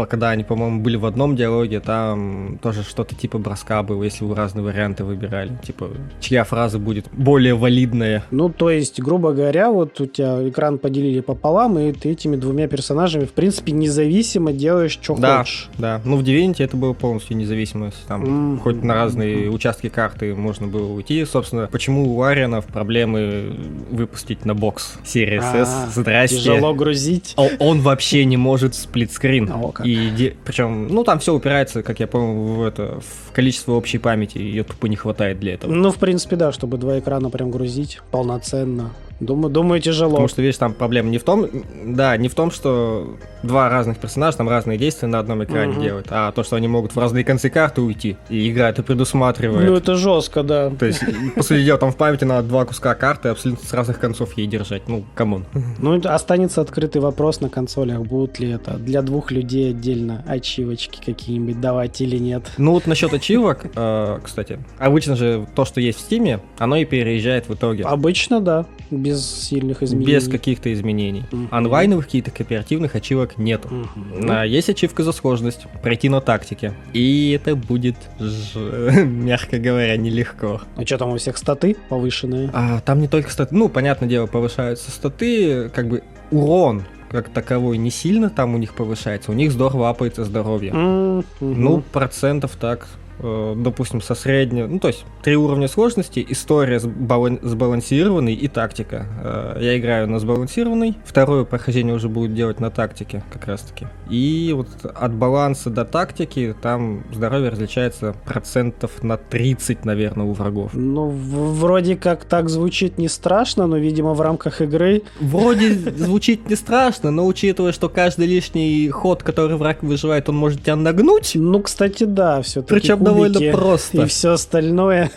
Когда 0.09 0.31
они, 0.31 0.45
по-моему, 0.45 0.81
были 0.81 0.97
в 0.97 1.07
одном 1.07 1.35
диалоге, 1.35 1.81
там 1.81 2.59
тоже 2.63 2.85
что-то 2.85 3.17
типа 3.17 3.39
броска 3.39 3.83
было, 3.83 4.05
если 4.05 4.25
вы 4.25 4.37
разные 4.37 4.63
варианты 4.63 5.03
выбирали. 5.03 5.59
Типа, 5.65 5.89
чья 6.21 6.45
фраза 6.45 6.79
будет 6.79 7.00
будет 7.01 7.13
более 7.13 7.55
валидное. 7.55 8.25
Ну, 8.31 8.49
то 8.49 8.71
есть, 8.71 9.01
грубо 9.01 9.33
говоря, 9.33 9.71
вот 9.71 10.01
у 10.01 10.07
тебя 10.07 10.49
экран 10.49 10.79
поделили 10.79 11.21
пополам, 11.21 11.79
и 11.79 11.93
ты 11.93 12.11
этими 12.11 12.37
двумя 12.37 12.69
персонажами, 12.69 13.25
в 13.25 13.33
принципе, 13.33 13.73
независимо 13.73 14.53
делаешь, 14.53 14.99
что 15.01 15.17
да, 15.17 15.39
хочешь. 15.39 15.69
Да, 15.79 16.01
ну 16.05 16.17
в 16.17 16.23
Divinity 16.23 16.65
это 16.65 16.77
было 16.77 16.93
полностью 16.93 17.37
независимость. 17.37 18.07
Там 18.07 18.25
mm-hmm. 18.25 18.59
хоть 18.61 18.83
на 18.83 18.95
разные 18.95 19.47
mm-hmm. 19.47 19.51
участки 19.51 19.89
карты 19.89 20.35
можно 20.35 20.67
было 20.67 20.93
уйти. 20.93 21.25
Собственно, 21.25 21.69
почему 21.71 22.17
у 22.17 22.23
Арианов 22.23 22.67
проблемы 22.67 23.55
выпустить 23.91 24.45
на 24.45 24.55
бокс 24.55 24.99
серии 25.05 25.39
SS? 25.39 25.67
А, 25.67 25.89
Здрасте. 25.93 26.37
Тяжело 26.37 26.75
грузить. 26.75 27.35
Он, 27.37 27.51
он 27.59 27.81
вообще 27.81 28.25
не 28.25 28.37
может 28.37 28.75
сплитскрин. 28.75 29.51
И 29.85 30.35
причем, 30.45 30.89
ну 30.89 31.05
там 31.05 31.19
все 31.19 31.35
упирается, 31.35 31.83
как 31.83 32.01
я 32.01 32.07
помню, 32.07 32.41
в 32.41 32.63
это 32.63 33.01
в 33.01 33.33
количество 33.33 33.73
общей 33.73 33.99
памяти. 33.99 34.39
Ее 34.39 34.65
тупо 34.65 34.87
не 34.87 34.97
хватает 34.97 35.41
для 35.41 35.55
этого. 35.55 35.73
Ну, 35.73 35.91
в 35.91 35.97
принципе, 35.97 36.37
да, 36.37 36.53
чтобы 36.53 36.79
два 36.79 36.90
экрана 36.99 37.31
прям 37.31 37.51
грузить 37.51 38.01
полноценно. 38.11 38.91
Думаю, 39.21 39.53
думаю, 39.53 39.81
тяжело. 39.83 40.13
Потому 40.13 40.29
что, 40.29 40.41
видишь, 40.41 40.57
там 40.57 40.73
проблема 40.73 41.11
не 41.11 41.19
в 41.19 41.25
том, 41.25 41.47
да, 41.85 42.17
не 42.17 42.29
в 42.29 42.35
том, 42.35 42.51
что 42.51 43.17
два 43.43 43.69
разных 43.69 43.99
персонажа, 43.99 44.39
там 44.39 44.49
разные 44.49 44.79
действия 44.79 45.09
на 45.09 45.19
одном 45.19 45.45
экране 45.45 45.75
угу. 45.75 45.83
делают, 45.83 46.07
а 46.11 46.33
то, 46.33 46.43
что 46.43 46.57
они 46.57 46.69
могут 46.69 46.95
в 46.95 46.99
разные 46.99 47.23
концы 47.23 47.51
карты 47.51 47.83
уйти, 47.83 48.17
и 48.31 48.51
игра 48.51 48.71
это 48.71 48.83
предусматривает. 48.83 49.69
Ну, 49.69 49.77
это 49.77 49.97
жестко, 49.97 50.43
да. 50.43 50.71
То 50.71 50.87
есть, 50.87 51.03
по 51.37 51.43
сути 51.43 51.65
дела, 51.65 51.79
там 51.79 51.93
в 51.93 51.97
памяти 51.97 52.25
надо 52.25 52.49
два 52.49 52.65
куска 52.65 52.95
карты 52.95 53.29
абсолютно 53.29 53.67
с 53.67 53.73
разных 53.75 54.01
концов 54.01 54.37
ей 54.39 54.47
держать. 54.47 54.89
Ну, 54.89 55.05
come 55.15 55.32
on. 55.32 55.45
Ну, 55.79 56.01
останется 56.05 56.63
открытый 56.63 57.03
вопрос 57.03 57.43
на 57.43 57.51
консолях, 57.51 58.01
будут 58.01 58.41
ли 58.41 58.51
это 58.51 58.79
для 58.79 59.03
двух 59.03 59.31
людей 59.31 59.71
отдельно 59.71 60.25
ачивочки 60.27 61.01
какие-нибудь 61.05 61.61
давать 61.61 62.01
или 62.01 62.17
нет. 62.17 62.51
Ну, 62.57 62.73
вот 62.73 62.87
насчет 62.87 63.13
ачивок, 63.13 63.67
э, 63.75 64.19
кстати, 64.23 64.59
обычно 64.79 65.17
же 65.17 65.47
то, 65.55 65.67
что 65.67 65.81
есть 65.81 65.99
в 65.99 66.01
Стиме, 66.03 66.41
оно 66.59 66.77
и 66.77 66.87
переезжает 66.87 67.49
в 67.49 67.55
итоге. 67.55 67.85
Обычно, 67.85 68.41
да 68.41 68.67
без 69.11 69.45
сильных 69.45 69.83
изменений. 69.83 70.13
Без 70.13 70.29
каких-то 70.29 70.73
изменений. 70.73 71.25
Угу. 71.33 71.49
Онлайновых 71.51 72.07
каких-то 72.07 72.31
кооперативных 72.31 72.95
ачивок 72.95 73.39
нету. 73.39 73.69
Угу. 73.69 74.31
А, 74.31 74.45
есть 74.45 74.69
ачивка 74.71 75.03
за 75.03 75.13
сложность, 75.13 75.67
пройти 75.83 76.09
на 76.09 76.21
тактике. 76.21 76.75
И 76.93 77.33
это 77.33 77.57
будет, 77.57 77.97
ж... 78.19 79.05
мягко 79.05 79.59
говоря, 79.59 79.97
нелегко. 79.97 80.63
А 80.77 80.87
что 80.87 80.99
там 80.99 81.11
у 81.11 81.17
всех 81.17 81.37
статы 81.37 81.77
повышенные? 81.89 82.51
А, 82.53 82.81
там 82.81 83.01
не 83.01 83.09
только 83.09 83.31
статы, 83.31 83.55
ну, 83.55 83.69
понятное 83.69 84.09
дело, 84.09 84.27
повышаются 84.27 84.91
статы, 84.91 85.69
как 85.71 85.89
бы 85.89 86.03
урон 86.31 86.85
как 87.11 87.29
таковой 87.29 87.77
не 87.77 87.91
сильно 87.91 88.31
там 88.31 88.55
у 88.55 88.59
них 88.59 88.73
повышается, 88.73 89.33
у 89.33 89.35
них 89.35 89.51
здорово 89.51 89.89
апается 89.89 90.25
здоровье. 90.25 90.71
Mm-hmm. 90.71 91.25
Ну, 91.41 91.81
процентов 91.81 92.53
так 92.55 92.87
допустим, 93.23 94.01
со 94.01 94.15
среднего, 94.15 94.67
ну, 94.67 94.79
то 94.79 94.89
есть 94.89 95.05
три 95.23 95.37
уровня 95.37 95.69
сложности, 95.69 96.25
история 96.29 96.81
сбалансированный 96.81 98.35
и 98.35 98.49
тактика. 98.49 99.07
Э, 99.23 99.59
я 99.61 99.79
играю 99.79 100.09
на 100.09 100.19
сбалансированный, 100.19 100.97
второе 101.05 101.45
прохождение 101.45 101.95
уже 101.95 102.09
будет 102.09 102.35
делать 102.35 102.61
на 102.61 102.71
тактике 102.71 103.23
как 103.31 103.47
раз-таки. 103.47 103.87
И 104.09 104.53
вот 104.57 104.69
от 104.85 105.15
баланса 105.15 105.71
до 105.71 105.85
тактики 105.85 106.55
там 106.61 107.05
здоровье 107.13 107.51
различается 107.51 108.15
процентов 108.25 109.03
на 109.03 109.17
30, 109.17 109.85
наверное, 109.85 110.27
у 110.27 110.33
врагов. 110.33 110.73
Ну, 110.75 111.09
вроде 111.09 111.97
как 111.97 112.25
так 112.25 112.49
звучит 112.49 112.99
не 112.99 113.09
страшно, 113.09 113.67
но, 113.67 113.77
видимо, 113.77 114.15
в 114.15 114.21
рамках 114.21 114.61
игры... 114.61 115.03
Вроде 115.21 115.75
звучит 115.75 116.49
не 116.49 116.57
страшно, 116.57 117.11
но 117.11 117.27
учитывая, 117.27 117.73
что 117.73 117.89
каждый 117.89 118.27
лишний 118.27 118.89
ход, 118.89 119.23
который 119.23 119.57
враг 119.57 119.83
выживает, 119.83 120.29
он 120.29 120.37
может 120.37 120.63
тебя 120.63 120.77
нагнуть. 120.77 121.33
Ну, 121.35 121.61
кстати, 121.63 122.05
да, 122.05 122.43
все-таки 122.43 122.81
Причем 122.81 123.10
довольно 123.11 123.53
просто. 123.53 124.03
И 124.03 124.07
все 124.07 124.33
остальное 124.33 125.11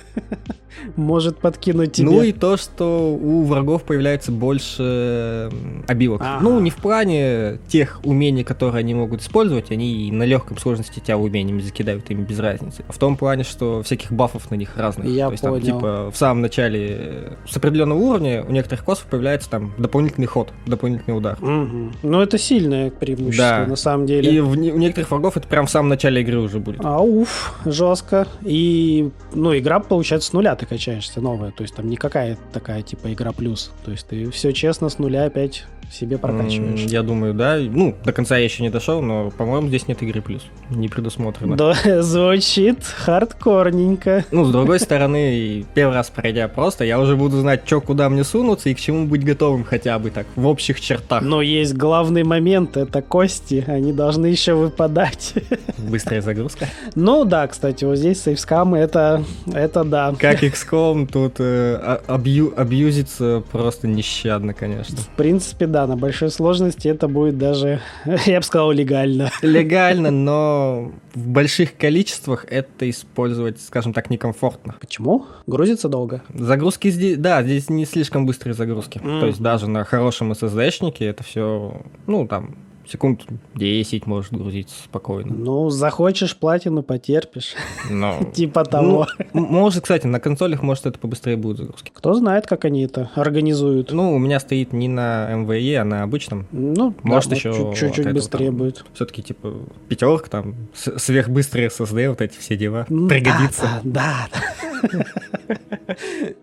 может 0.95 1.37
подкинуть 1.37 1.93
тебе. 1.93 2.09
Ну 2.09 2.21
и 2.23 2.31
то, 2.31 2.57
что 2.57 3.13
у 3.13 3.43
врагов 3.43 3.83
появляется 3.83 4.31
больше 4.31 5.49
обилок. 5.87 6.21
Ага. 6.21 6.43
Ну, 6.43 6.59
не 6.59 6.69
в 6.69 6.75
плане 6.77 7.59
тех 7.67 7.99
умений, 8.03 8.43
которые 8.43 8.79
они 8.79 8.93
могут 8.93 9.21
использовать, 9.21 9.71
они 9.71 10.11
на 10.11 10.23
легком 10.23 10.57
сложности 10.57 10.99
тебя 10.99 11.17
умениями 11.17 11.61
закидают 11.61 12.09
им 12.09 12.23
без 12.23 12.39
разницы. 12.39 12.83
А 12.87 12.91
в 12.91 12.97
том 12.97 13.17
плане, 13.17 13.43
что 13.43 13.81
всяких 13.83 14.11
бафов 14.11 14.49
на 14.51 14.55
них 14.55 14.77
разных. 14.77 15.07
Я 15.07 15.27
то 15.27 15.31
есть, 15.31 15.43
понял. 15.43 15.55
Там, 15.55 15.65
типа, 15.65 16.11
в 16.11 16.17
самом 16.17 16.41
начале 16.41 17.37
с 17.47 17.55
определенного 17.55 17.99
уровня 17.99 18.43
у 18.47 18.51
некоторых 18.51 18.83
косов 18.83 19.05
появляется 19.05 19.49
там 19.49 19.73
дополнительный 19.77 20.27
ход, 20.27 20.51
дополнительный 20.65 21.17
удар. 21.17 21.37
Угу. 21.41 21.91
Ну, 22.03 22.21
это 22.21 22.37
сильное 22.37 22.89
преимущество, 22.89 23.59
да. 23.61 23.67
на 23.67 23.75
самом 23.75 24.05
деле. 24.05 24.31
И 24.31 24.39
в, 24.39 24.51
у 24.51 24.55
некоторых 24.55 25.11
врагов 25.11 25.37
это 25.37 25.47
прям 25.47 25.65
в 25.65 25.69
самом 25.69 25.89
начале 25.89 26.21
игры 26.21 26.39
уже 26.39 26.59
будет. 26.59 26.81
А 26.83 26.99
уф, 26.99 27.53
жестко. 27.65 28.27
И, 28.41 29.09
ну, 29.33 29.57
игра 29.57 29.79
получается 29.79 30.29
с 30.29 30.33
нуля 30.33 30.55
ты 30.63 30.69
качаешься, 30.69 31.21
новая. 31.21 31.51
То 31.51 31.63
есть 31.63 31.75
там 31.75 31.89
никакая 31.89 32.37
такая, 32.51 32.81
типа, 32.81 33.11
игра 33.13 33.31
плюс. 33.31 33.71
То 33.83 33.91
есть 33.91 34.07
ты 34.07 34.29
все 34.31 34.53
честно 34.53 34.89
с 34.89 34.97
нуля 34.97 35.25
опять 35.25 35.65
себе 35.93 36.17
прокачиваешь. 36.17 36.81
Я 36.81 37.03
думаю, 37.03 37.33
да. 37.33 37.57
Ну, 37.57 37.95
до 38.03 38.11
конца 38.11 38.37
я 38.37 38.43
еще 38.43 38.63
не 38.63 38.69
дошел, 38.69 39.01
но, 39.01 39.31
по-моему, 39.31 39.67
здесь 39.67 39.87
нет 39.87 40.01
игры 40.01 40.21
плюс. 40.21 40.41
Не 40.69 40.87
предусмотрено. 40.87 41.55
Да, 41.55 41.73
звучит 42.01 42.83
хардкорненько. 42.83 44.25
Ну, 44.31 44.45
с 44.45 44.51
другой 44.51 44.79
стороны, 44.79 45.65
первый 45.73 45.93
раз 45.93 46.09
пройдя 46.09 46.47
просто, 46.47 46.83
я 46.83 46.99
уже 46.99 47.15
буду 47.15 47.39
знать, 47.39 47.61
что 47.65 47.81
куда 47.81 48.09
мне 48.09 48.23
сунуться 48.23 48.69
и 48.69 48.73
к 48.73 48.79
чему 48.79 49.05
быть 49.07 49.23
готовым 49.23 49.63
хотя 49.63 49.99
бы 49.99 50.09
так, 50.09 50.25
в 50.35 50.47
общих 50.47 50.81
чертах. 50.81 51.21
Но 51.21 51.41
есть 51.41 51.75
главный 51.75 52.23
момент, 52.23 52.77
это 52.77 53.01
кости, 53.01 53.63
они 53.67 53.93
должны 53.93 54.27
еще 54.27 54.53
выпадать. 54.53 55.33
Быстрая 55.77 56.21
загрузка. 56.21 56.67
Ну 56.95 57.25
да, 57.25 57.47
кстати, 57.47 57.85
вот 57.85 57.97
здесь 57.97 58.21
сейфскамы, 58.21 58.77
это, 58.77 59.23
это 59.53 59.83
да. 59.83 60.13
Как 60.17 60.43
XCOM 60.43 61.07
тут 61.07 61.35
э, 61.39 61.99
абью, 62.07 62.53
абьюзится 62.55 63.43
просто 63.51 63.87
нещадно, 63.87 64.53
конечно. 64.53 64.97
В 64.97 65.09
принципе, 65.09 65.67
да, 65.67 65.82
на 65.87 65.97
большой 65.97 66.29
сложности 66.29 66.87
это 66.87 67.07
будет 67.07 67.37
даже, 67.37 67.81
я 68.25 68.39
бы 68.39 68.45
сказал, 68.45 68.71
легально. 68.71 69.31
Легально, 69.41 70.11
но 70.11 70.91
в 71.13 71.27
больших 71.27 71.77
количествах 71.77 72.45
это 72.49 72.89
использовать, 72.89 73.61
скажем 73.61 73.93
так, 73.93 74.09
некомфортно. 74.09 74.75
Почему? 74.79 75.25
Грузится 75.47 75.89
долго? 75.89 76.21
Загрузки 76.33 76.89
здесь, 76.89 77.17
да, 77.17 77.43
здесь 77.43 77.69
не 77.69 77.85
слишком 77.85 78.25
быстрые 78.25 78.53
загрузки. 78.53 78.99
Mm. 78.99 79.19
То 79.19 79.27
есть 79.27 79.41
даже 79.41 79.69
на 79.69 79.83
хорошем 79.83 80.31
SSD-шнике 80.31 81.05
это 81.05 81.23
все, 81.23 81.81
ну, 82.07 82.27
там, 82.27 82.55
секунд 82.87 83.25
10 83.55 84.05
может 84.07 84.33
грузиться 84.33 84.75
спокойно. 84.83 85.33
Ну, 85.33 85.69
захочешь 85.69 86.35
платину, 86.35 86.83
потерпишь. 86.83 87.55
Но... 87.89 88.17
Ну, 88.19 88.31
типа 88.33 88.63
того. 88.65 89.07
Ну, 89.33 89.45
может, 89.45 89.83
кстати, 89.83 90.07
на 90.07 90.19
консолях, 90.19 90.61
может, 90.61 90.85
это 90.85 90.99
побыстрее 90.99 91.37
будет 91.37 91.57
загрузки. 91.57 91.91
Кто 91.93 92.13
знает, 92.13 92.47
как 92.47 92.65
они 92.65 92.83
это 92.83 93.11
организуют. 93.15 93.91
Ну, 93.91 94.13
у 94.13 94.19
меня 94.19 94.39
стоит 94.39 94.73
не 94.73 94.87
на 94.87 95.33
МВЕ, 95.33 95.81
а 95.81 95.83
на 95.83 96.03
обычном. 96.03 96.47
Ну, 96.51 96.93
может, 97.03 97.29
да, 97.29 97.35
еще 97.35 97.73
чуть-чуть 97.75 98.11
быстрее 98.13 98.47
там, 98.47 98.57
будет. 98.57 98.85
Все-таки, 98.93 99.23
типа, 99.23 99.53
пятерка, 99.87 100.29
там, 100.29 100.55
сверхбыстрые 100.73 101.69
SSD, 101.69 102.09
вот 102.09 102.21
эти 102.21 102.37
все 102.37 102.57
дела. 102.57 102.85
Пригодится. 102.85 103.81
Да, 103.83 104.27
да. 104.31 104.39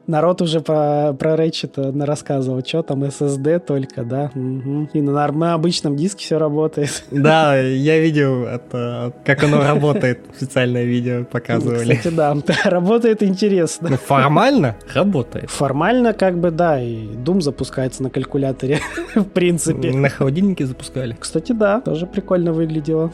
Народ 0.06 0.42
уже 0.42 0.60
про, 0.60 1.12
про 1.12 1.34
Ratchet 1.34 2.04
рассказывал, 2.04 2.64
что 2.64 2.82
там 2.82 3.04
SSD 3.04 3.60
только, 3.60 4.04
да. 4.04 4.30
И 4.92 5.00
на 5.00 5.54
обычном 5.54 5.96
диске 5.96 6.24
все 6.30 6.38
работает. 6.38 7.02
Да, 7.10 7.58
я 7.58 7.98
видел, 7.98 8.44
это, 8.44 9.12
как 9.24 9.42
оно 9.42 9.62
работает. 9.66 10.20
Специальное 10.36 10.84
видео 10.84 11.24
показывали. 11.24 11.96
Кстати, 11.96 12.14
да, 12.14 12.36
работает 12.64 13.24
интересно. 13.24 13.88
Ну, 13.90 13.96
формально 13.96 14.76
работает. 14.94 15.50
Формально, 15.50 16.12
как 16.12 16.38
бы, 16.38 16.52
да, 16.52 16.80
и 16.80 17.08
Doom 17.16 17.40
запускается 17.40 18.04
на 18.04 18.10
калькуляторе, 18.10 18.78
в 19.16 19.24
принципе. 19.24 19.90
На 19.90 20.08
холодильнике 20.08 20.66
запускали. 20.66 21.16
Кстати, 21.18 21.50
да, 21.50 21.80
тоже 21.80 22.06
прикольно 22.06 22.52
выглядело. 22.52 23.10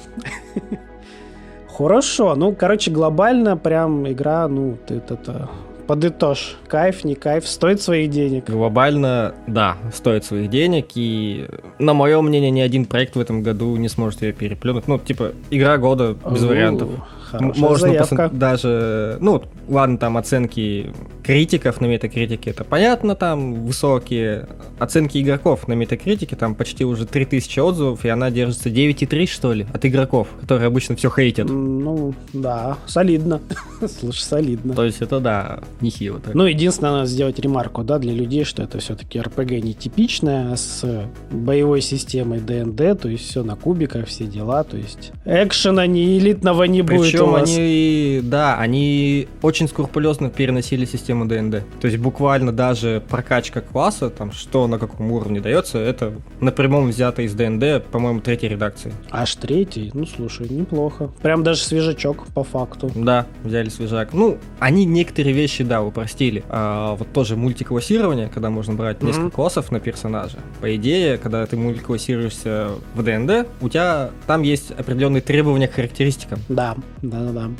Хорошо, 1.75 2.35
ну, 2.35 2.55
короче, 2.55 2.91
глобально 2.91 3.57
прям 3.57 4.07
игра, 4.07 4.47
ну, 4.47 4.77
это, 4.89 5.15
это 5.15 5.49
подытожь. 5.87 6.57
Кайф, 6.69 7.05
не 7.05 7.15
кайф, 7.15 7.47
стоит 7.47 7.81
своих 7.81 8.11
денег? 8.11 8.49
Глобально, 8.51 9.35
да, 9.47 9.77
стоит 9.93 10.25
своих 10.25 10.51
денег, 10.51 10.89
и, 10.95 11.47
на 11.79 11.95
мое 11.95 12.21
мнение, 12.23 12.51
ни 12.51 12.61
один 12.61 12.85
проект 12.85 13.17
в 13.17 13.21
этом 13.21 13.43
году 13.43 13.77
не 13.77 13.89
сможет 13.89 14.23
ее 14.23 14.33
переплюнуть. 14.33 14.89
Ну, 14.89 14.99
типа, 14.99 15.33
игра 15.51 15.79
года 15.79 16.17
без 16.31 16.43
У-у-у. 16.43 16.49
вариантов. 16.51 16.91
Хорошая 17.31 17.63
Можно 17.63 17.89
заявка. 17.89 18.31
даже, 18.33 19.19
ну, 19.21 19.43
ладно, 19.69 19.99
там 19.99 20.17
оценки 20.17 20.93
критиков 21.25 21.81
на 21.81 21.87
метакритике, 21.87 22.51
это 22.51 22.63
понятно, 22.65 23.17
там 23.17 23.65
высокие. 23.65 24.49
Оценки 24.79 25.19
игроков 25.19 25.67
на 25.67 25.73
метакритике, 25.73 26.37
там 26.37 26.55
почти 26.55 26.85
уже 26.85 27.07
3000 27.07 27.59
отзывов, 27.59 28.05
и 28.05 28.09
она 28.09 28.31
держится 28.31 28.69
9,3, 28.69 29.27
что 29.27 29.53
ли, 29.53 29.67
от 29.73 29.85
игроков, 29.85 30.29
которые 30.41 30.69
обычно 30.69 30.95
все 30.95 31.11
хейтят. 31.11 31.49
Ну, 31.49 32.15
да, 32.33 32.79
солидно. 32.87 33.41
Слушай, 34.01 34.21
солидно. 34.21 34.75
То 34.75 34.85
есть 34.85 35.03
это, 35.03 35.19
да, 35.19 35.61
нехило. 35.81 36.21
Так. 36.21 36.35
Ну, 36.35 36.45
единственное, 36.47 36.93
надо 36.93 37.07
сделать 37.07 37.39
ремарку, 37.39 37.83
да, 37.83 37.99
для 37.99 38.13
людей, 38.13 38.45
что 38.45 38.63
это 38.63 38.79
все-таки 38.79 39.19
RPG 39.19 39.63
нетипичная, 39.63 40.55
с 40.55 41.09
боевой 41.31 41.81
системой 41.81 42.41
DND, 42.41 43.01
то 43.01 43.09
есть 43.09 43.29
все 43.29 43.43
на 43.43 43.57
кубиках, 43.57 44.07
все 44.07 44.27
дела, 44.27 44.63
то 44.63 44.77
есть 44.77 45.13
экшена 45.25 45.87
не 45.87 46.19
элитного 46.19 46.65
не 46.65 46.83
будет 46.83 47.16
причем 47.17 47.35
они, 47.35 48.21
да, 48.23 48.59
они 48.59 49.29
очень 49.43 49.69
скрупулезно 49.69 50.31
переносили 50.31 50.85
систему 50.85 51.27
DND. 51.27 51.63
То 51.81 51.87
есть 51.87 51.99
буквально 51.99 52.53
даже 52.53 53.03
прокачка 53.09 53.61
класса, 53.61 54.11
там, 54.11 54.33
что 54.33 54.67
на 54.67 54.79
каком 54.79 55.11
уровне 55.13 55.41
дается, 55.41 55.79
это 55.79 56.13
напрямую 56.41 56.89
взято 56.89 57.23
из 57.23 57.35
DND, 57.35 57.85
по-моему, 57.91 58.21
третьей 58.21 58.51
редакции. 58.51 58.93
Аж 59.11 59.35
третий? 59.37 59.91
Ну, 59.95 60.07
слушай, 60.07 60.49
неплохо. 60.49 61.11
Прям 61.23 61.43
даже 61.43 61.61
свежачок, 61.61 62.27
по 62.35 62.45
факту. 62.45 62.91
Да, 62.95 63.27
взяли 63.45 63.69
свежак. 63.69 64.13
Ну, 64.13 64.39
они 64.59 64.85
некоторые 64.85 65.35
вещи, 65.35 65.65
да, 65.65 65.83
упростили. 65.83 66.45
А, 66.49 66.95
вот 66.95 67.13
тоже 67.13 67.37
мультиклассирование, 67.37 68.29
когда 68.29 68.51
можно 68.51 68.75
брать 68.75 68.99
mm-hmm. 68.99 69.07
несколько 69.07 69.31
классов 69.31 69.71
на 69.71 69.81
персонажа. 69.81 70.39
По 70.61 70.75
идее, 70.77 71.19
когда 71.19 71.45
ты 71.47 71.57
мультиклассируешься 71.57 72.71
в 72.95 73.03
DND, 73.03 73.49
у 73.61 73.69
тебя 73.69 74.11
там 74.27 74.43
есть 74.43 74.71
определенные 74.71 75.21
требования 75.21 75.69
к 75.69 75.75
характеристикам. 75.75 76.39
Да, 76.49 76.77
да-да-да. 77.11 77.51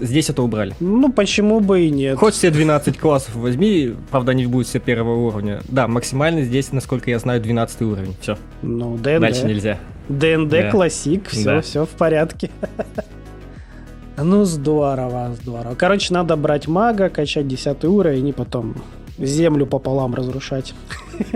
Здесь 0.00 0.30
это 0.30 0.42
убрали. 0.42 0.74
Ну, 0.80 1.12
почему 1.12 1.60
бы 1.60 1.86
и 1.86 1.90
нет. 1.90 2.18
Хоть 2.18 2.34
все 2.34 2.50
12 2.50 2.98
классов 2.98 3.34
возьми, 3.34 3.94
правда, 4.10 4.32
они 4.32 4.46
будут 4.46 4.66
все 4.66 4.78
первого 4.78 5.16
уровня. 5.16 5.60
Да, 5.68 5.88
максимально 5.88 6.42
здесь, 6.42 6.72
насколько 6.72 7.10
я 7.10 7.18
знаю, 7.18 7.40
12 7.40 7.82
уровень. 7.82 8.16
Все. 8.20 8.36
Ну, 8.62 8.96
ДНД. 8.96 9.20
Дальше 9.20 9.46
нельзя. 9.46 9.78
ДНД 10.08 10.50
да. 10.50 10.70
классик, 10.70 11.28
все, 11.28 11.44
да. 11.44 11.60
все 11.60 11.84
в 11.84 11.90
порядке. 11.90 12.50
Ну, 14.18 14.44
здорово, 14.44 15.36
здорово. 15.42 15.74
Короче, 15.74 16.14
надо 16.14 16.36
брать 16.36 16.68
мага, 16.68 17.10
качать 17.10 17.46
10 17.46 17.84
уровень 17.84 18.28
и 18.28 18.32
потом 18.32 18.74
землю 19.18 19.66
пополам 19.66 20.14
разрушать. 20.14 20.74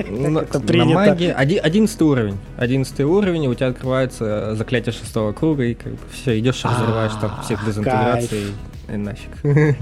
Ну, 0.09 0.41
это 0.41 0.61
принято. 0.61 0.89
На 0.89 0.95
маге 0.95 1.33
11 1.33 2.03
уровень. 2.03 2.39
11 2.59 3.01
уровень, 3.01 3.47
у 3.47 3.55
тебя 3.55 3.69
открывается 3.69 4.55
заклятие 4.55 4.93
шестого 4.93 5.33
круга, 5.33 5.65
и 5.65 5.75
как 5.75 5.93
бы 5.93 5.99
все, 6.13 6.39
идешь, 6.39 6.65
разрываешь 6.65 7.13
там 7.21 7.41
всех 7.43 7.65
дезинтеграций 7.65 8.39
и 8.39 8.53
нафиг. 8.97 9.31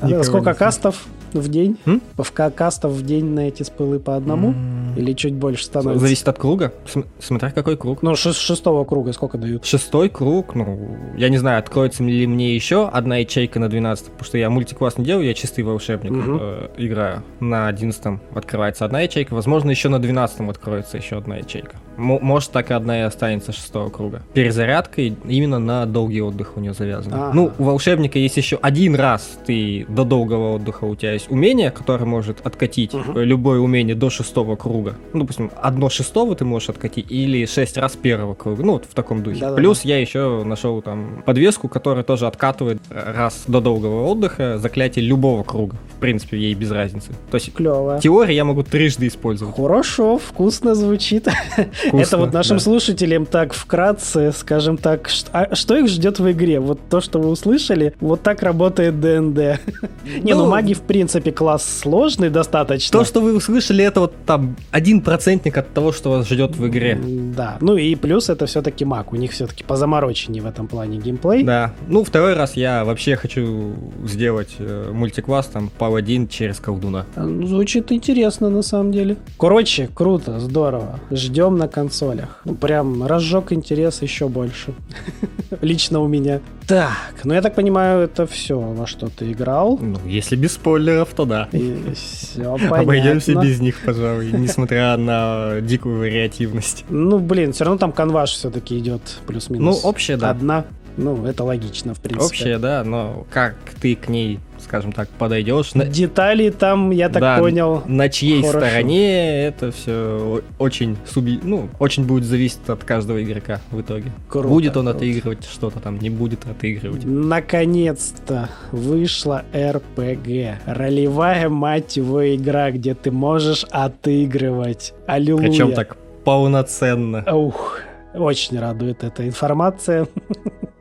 А 0.00 0.22
сколько 0.24 0.54
кастов? 0.54 1.04
в 1.34 1.48
день? 1.48 1.78
М? 1.86 2.02
В 2.16 2.30
кастов 2.32 2.92
в 2.92 3.04
день 3.04 3.26
на 3.26 3.48
эти 3.48 3.62
спылы 3.62 3.98
по 3.98 4.16
одному? 4.16 4.54
Или 4.96 5.12
чуть 5.12 5.34
больше 5.34 5.64
становится? 5.64 6.00
Зависит 6.04 6.28
от 6.28 6.38
круга. 6.38 6.72
См- 6.86 7.08
смотря 7.18 7.50
какой 7.50 7.76
круг. 7.76 8.02
Ну, 8.02 8.14
шестого 8.14 8.84
круга 8.84 9.12
сколько 9.12 9.38
дают? 9.38 9.64
Шестой 9.64 10.08
круг, 10.08 10.54
ну, 10.54 10.96
я 11.16 11.28
не 11.28 11.38
знаю, 11.38 11.58
откроется 11.58 12.04
ли 12.04 12.26
мне 12.26 12.54
еще 12.54 12.88
одна 12.88 13.18
ячейка 13.18 13.58
на 13.58 13.68
12, 13.68 14.06
потому 14.06 14.24
что 14.24 14.38
я 14.38 14.50
мультикласс 14.50 14.98
не 14.98 15.04
делаю, 15.04 15.26
я 15.26 15.34
чистый 15.34 15.62
волшебник 15.62 16.12
угу. 16.12 16.38
э, 16.40 16.68
играю. 16.76 17.22
На 17.40 17.68
11 17.68 18.20
открывается 18.34 18.84
одна 18.84 19.00
ячейка, 19.00 19.34
возможно, 19.34 19.70
еще 19.70 19.88
на 19.88 19.98
12 19.98 20.40
откроется 20.40 20.96
еще 20.96 21.18
одна 21.18 21.36
ячейка. 21.36 21.76
Может, 21.96 22.50
так 22.50 22.70
и 22.70 22.74
одна 22.74 23.00
и 23.00 23.02
останется 23.02 23.52
шестого 23.52 23.90
круга. 23.90 24.22
Перезарядка 24.34 25.02
именно 25.02 25.58
на 25.58 25.86
долгий 25.86 26.22
отдых 26.22 26.56
у 26.56 26.60
нее 26.60 26.74
завязана. 26.74 27.26
А-а-а. 27.26 27.34
Ну, 27.34 27.52
у 27.58 27.64
волшебника 27.64 28.18
есть 28.18 28.36
еще 28.36 28.58
один 28.62 28.94
раз 28.94 29.38
ты 29.46 29.86
до 29.88 30.04
долгого 30.04 30.54
отдыха 30.54 30.84
у 30.84 30.94
тебя 30.94 31.12
есть 31.12 31.30
умение, 31.30 31.70
которое 31.70 32.04
может 32.04 32.44
откатить 32.44 32.94
угу. 32.94 33.18
любое 33.20 33.60
умение 33.60 33.94
до 33.94 34.10
шестого 34.10 34.56
круга. 34.56 34.94
Ну, 35.12 35.20
допустим, 35.20 35.50
одно 35.60 35.90
шестого 35.90 36.34
ты 36.34 36.44
можешь 36.44 36.68
откатить 36.68 37.10
или 37.10 37.46
шесть 37.46 37.76
раз 37.76 37.96
первого 37.96 38.34
круга. 38.34 38.62
Ну, 38.62 38.72
вот 38.72 38.84
в 38.84 38.94
таком 38.94 39.22
духе. 39.22 39.40
Да-да-да. 39.40 39.56
Плюс 39.56 39.82
я 39.82 39.98
еще 39.98 40.42
нашел 40.44 40.80
там 40.82 41.22
подвеску, 41.24 41.68
которая 41.68 42.04
тоже 42.04 42.26
откатывает 42.26 42.80
раз 42.90 43.44
до 43.46 43.60
долгого 43.60 44.06
отдыха 44.06 44.58
заклятие 44.58 45.04
любого 45.04 45.42
круга. 45.42 45.76
В 45.96 46.00
принципе, 46.00 46.38
ей 46.38 46.54
без 46.54 46.70
разницы. 46.70 47.12
То 47.30 47.36
есть 47.36 47.52
Клево. 47.52 48.00
теории 48.00 48.34
я 48.34 48.44
могу 48.44 48.62
трижды 48.62 49.06
использовать. 49.06 49.54
Хорошо, 49.54 50.18
вкусно 50.18 50.74
звучит. 50.74 51.28
Вкусно, 51.88 52.00
Это 52.00 52.18
вот 52.18 52.32
нашим 52.32 52.56
да. 52.58 52.62
слушателям 52.62 53.26
так 53.26 53.52
вкратце, 53.52 54.32
скажем 54.32 54.76
так, 54.76 55.08
что, 55.08 55.30
а 55.32 55.54
что 55.54 55.76
их 55.76 55.88
ждет 55.88 56.18
в 56.18 56.30
игре? 56.30 56.60
Вот 56.60 56.80
то, 56.88 57.00
что 57.00 57.18
вы 57.18 57.28
услышали, 57.28 57.94
вот 58.00 58.22
так 58.22 58.42
работает 58.42 59.00
ДНД. 59.00 59.36
Не, 60.22 60.34
ну, 60.34 60.44
ну 60.44 60.50
маги, 60.50 60.74
в 60.74 60.82
принципе, 60.82 61.32
класс 61.32 61.80
сложный 61.80 62.30
достаточно. 62.30 62.98
То, 62.98 63.04
что 63.04 63.20
вы 63.20 63.34
услышали, 63.36 63.84
это 63.84 64.00
вот 64.00 64.14
там 64.26 64.56
один 64.70 65.00
процентник 65.00 65.56
от 65.56 65.72
того, 65.72 65.92
что 65.92 66.10
вас 66.10 66.28
ждет 66.28 66.56
в 66.56 66.66
игре. 66.68 66.98
Да, 67.36 67.58
ну 67.60 67.76
и 67.76 67.94
плюс 67.94 68.28
это 68.28 68.46
все-таки 68.46 68.84
маг, 68.84 69.12
у 69.12 69.16
них 69.16 69.32
все-таки 69.32 69.64
позамороченнее 69.64 70.42
в 70.42 70.46
этом 70.46 70.68
плане 70.68 70.98
геймплей. 70.98 71.42
Да, 71.44 71.72
ну 71.88 72.04
второй 72.04 72.34
раз 72.34 72.56
я 72.56 72.84
вообще 72.84 73.16
хочу 73.16 73.74
сделать 74.04 74.54
э, 74.58 74.90
мультикласс 74.92 75.46
там 75.46 75.70
паладин 75.78 76.28
через 76.28 76.60
колдуна. 76.60 77.06
Ну, 77.16 77.46
звучит 77.46 77.92
интересно 77.92 78.50
на 78.50 78.62
самом 78.62 78.92
деле. 78.92 79.16
Короче, 79.38 79.88
круто, 79.92 80.38
здорово. 80.40 81.00
Ждем 81.10 81.56
на 81.56 81.68
консолях. 81.72 82.40
Ну, 82.44 82.54
прям 82.54 83.04
разжег 83.04 83.52
интерес 83.52 84.02
еще 84.02 84.28
больше. 84.28 84.74
Лично 85.60 86.00
у 86.00 86.06
меня. 86.06 86.40
Так, 86.66 87.20
ну 87.24 87.34
я 87.34 87.42
так 87.42 87.54
понимаю, 87.54 88.02
это 88.02 88.26
все, 88.26 88.58
во 88.58 88.86
что 88.86 89.08
ты 89.08 89.32
играл. 89.32 89.78
Ну, 89.80 89.98
если 90.06 90.36
без 90.36 90.52
спойлеров, 90.52 91.12
то 91.14 91.24
да. 91.24 91.48
И 91.52 91.76
все 91.94 92.42
понятно. 92.52 92.78
Обойдемся 92.78 93.34
без 93.34 93.60
них, 93.60 93.80
пожалуй, 93.84 94.30
несмотря 94.32 94.96
на 94.96 95.60
дикую 95.60 95.98
вариативность. 95.98 96.84
Ну, 96.88 97.18
блин, 97.18 97.52
все 97.52 97.64
равно 97.64 97.78
там 97.78 97.92
канваш 97.92 98.30
все-таки 98.30 98.78
идет 98.78 99.02
плюс-минус. 99.26 99.82
Ну, 99.82 99.88
общая, 99.88 100.16
да. 100.16 100.30
Одна. 100.30 100.64
Ну, 100.96 101.26
это 101.26 101.44
логично, 101.44 101.94
в 101.94 102.00
принципе. 102.00 102.26
Общая, 102.26 102.58
да, 102.58 102.84
но 102.84 103.26
как 103.30 103.56
ты 103.80 103.96
к 103.96 104.08
ней, 104.08 104.40
скажем 104.58 104.92
так, 104.92 105.08
подойдешь? 105.08 105.72
Детали 105.72 106.50
там, 106.50 106.90
я 106.90 107.08
так 107.08 107.20
да, 107.20 107.38
понял. 107.38 107.82
На 107.86 108.08
чьей 108.08 108.42
хорошо. 108.42 108.66
стороне 108.66 109.46
это 109.46 109.72
все 109.72 110.42
очень 110.58 110.96
суби... 111.06 111.40
ну, 111.42 111.68
очень 111.78 112.04
будет 112.04 112.24
зависеть 112.24 112.68
от 112.68 112.84
каждого 112.84 113.22
игрока 113.22 113.60
в 113.70 113.80
итоге. 113.80 114.12
Круто, 114.28 114.48
будет 114.48 114.76
он 114.76 114.86
круто. 114.86 114.98
отыгрывать 114.98 115.44
что-то 115.44 115.80
там, 115.80 115.98
не 115.98 116.10
будет 116.10 116.46
отыгрывать. 116.46 117.04
Наконец-то 117.04 118.50
вышла 118.70 119.44
РПГ. 119.54 120.60
Ролевая, 120.66 121.48
мать 121.48 121.96
его, 121.96 122.34
игра, 122.34 122.70
где 122.70 122.94
ты 122.94 123.10
можешь 123.10 123.64
отыгрывать. 123.70 124.92
Аллилуйя. 125.06 125.48
Причем 125.48 125.72
так 125.72 125.96
полноценно. 126.24 127.24
Ух, 127.32 127.80
очень 128.14 128.58
радует 128.58 129.04
эта 129.04 129.26
информация. 129.26 130.06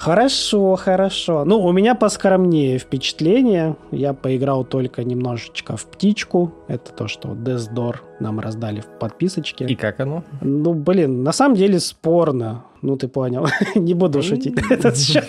Хорошо, 0.00 0.76
хорошо. 0.76 1.44
Ну, 1.44 1.60
у 1.60 1.72
меня 1.72 1.94
поскромнее 1.94 2.78
впечатление. 2.78 3.76
Я 3.90 4.14
поиграл 4.14 4.64
только 4.64 5.04
немножечко 5.04 5.76
в 5.76 5.84
птичку. 5.84 6.54
Это 6.70 6.92
то, 6.92 7.08
что 7.08 7.30
Death 7.30 7.74
Door 7.74 7.96
нам 8.20 8.38
раздали 8.38 8.80
в 8.80 8.86
подписочке. 8.86 9.64
И 9.64 9.74
как 9.74 9.98
оно? 9.98 10.22
Ну, 10.40 10.72
блин, 10.72 11.24
на 11.24 11.32
самом 11.32 11.56
деле 11.56 11.80
спорно. 11.80 12.64
Ну, 12.80 12.96
ты 12.96 13.08
понял. 13.08 13.46
Не 13.74 13.94
буду 13.94 14.22
шутить 14.22 14.54
этот 14.70 14.96
счет. 14.96 15.24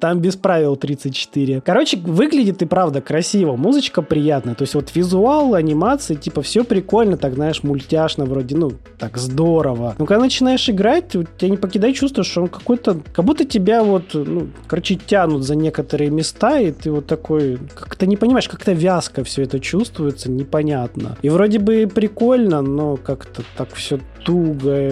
Там 0.00 0.20
без 0.20 0.36
правил 0.36 0.76
34. 0.76 1.60
Короче, 1.60 1.96
выглядит 1.98 2.62
и 2.62 2.66
правда 2.66 3.00
красиво. 3.00 3.56
Музычка 3.56 4.02
приятная. 4.02 4.54
То 4.54 4.62
есть 4.62 4.74
вот 4.74 4.94
визуал, 4.94 5.54
анимации, 5.54 6.14
типа 6.14 6.42
все 6.42 6.64
прикольно, 6.64 7.16
так 7.16 7.34
знаешь, 7.34 7.62
мультяшно 7.62 8.24
вроде, 8.24 8.56
ну, 8.56 8.72
так 8.98 9.16
здорово. 9.16 9.94
Но 9.98 10.06
когда 10.06 10.22
начинаешь 10.22 10.68
играть, 10.68 11.14
у 11.16 11.22
тебя 11.22 11.50
не 11.50 11.56
покидает 11.56 11.96
чувство, 11.96 12.24
что 12.24 12.42
он 12.42 12.48
какой-то, 12.48 13.00
как 13.12 13.24
будто 13.24 13.44
тебя 13.44 13.82
вот, 13.82 14.14
ну, 14.14 14.48
короче, 14.66 14.96
тянут 14.96 15.44
за 15.44 15.54
некоторые 15.54 16.10
места, 16.10 16.58
и 16.60 16.72
ты 16.72 16.90
вот 16.90 17.06
такой, 17.06 17.58
как-то 17.74 18.06
не 18.06 18.16
понимаешь, 18.16 18.47
как-то 18.48 18.72
вязко 18.72 19.22
все 19.24 19.42
это 19.42 19.60
чувствуется, 19.60 20.30
непонятно. 20.30 21.16
И 21.22 21.28
вроде 21.28 21.58
бы 21.58 21.86
прикольно, 21.92 22.62
но 22.62 22.96
как-то 22.96 23.42
так 23.56 23.72
все 23.74 24.00
туго, 24.24 24.90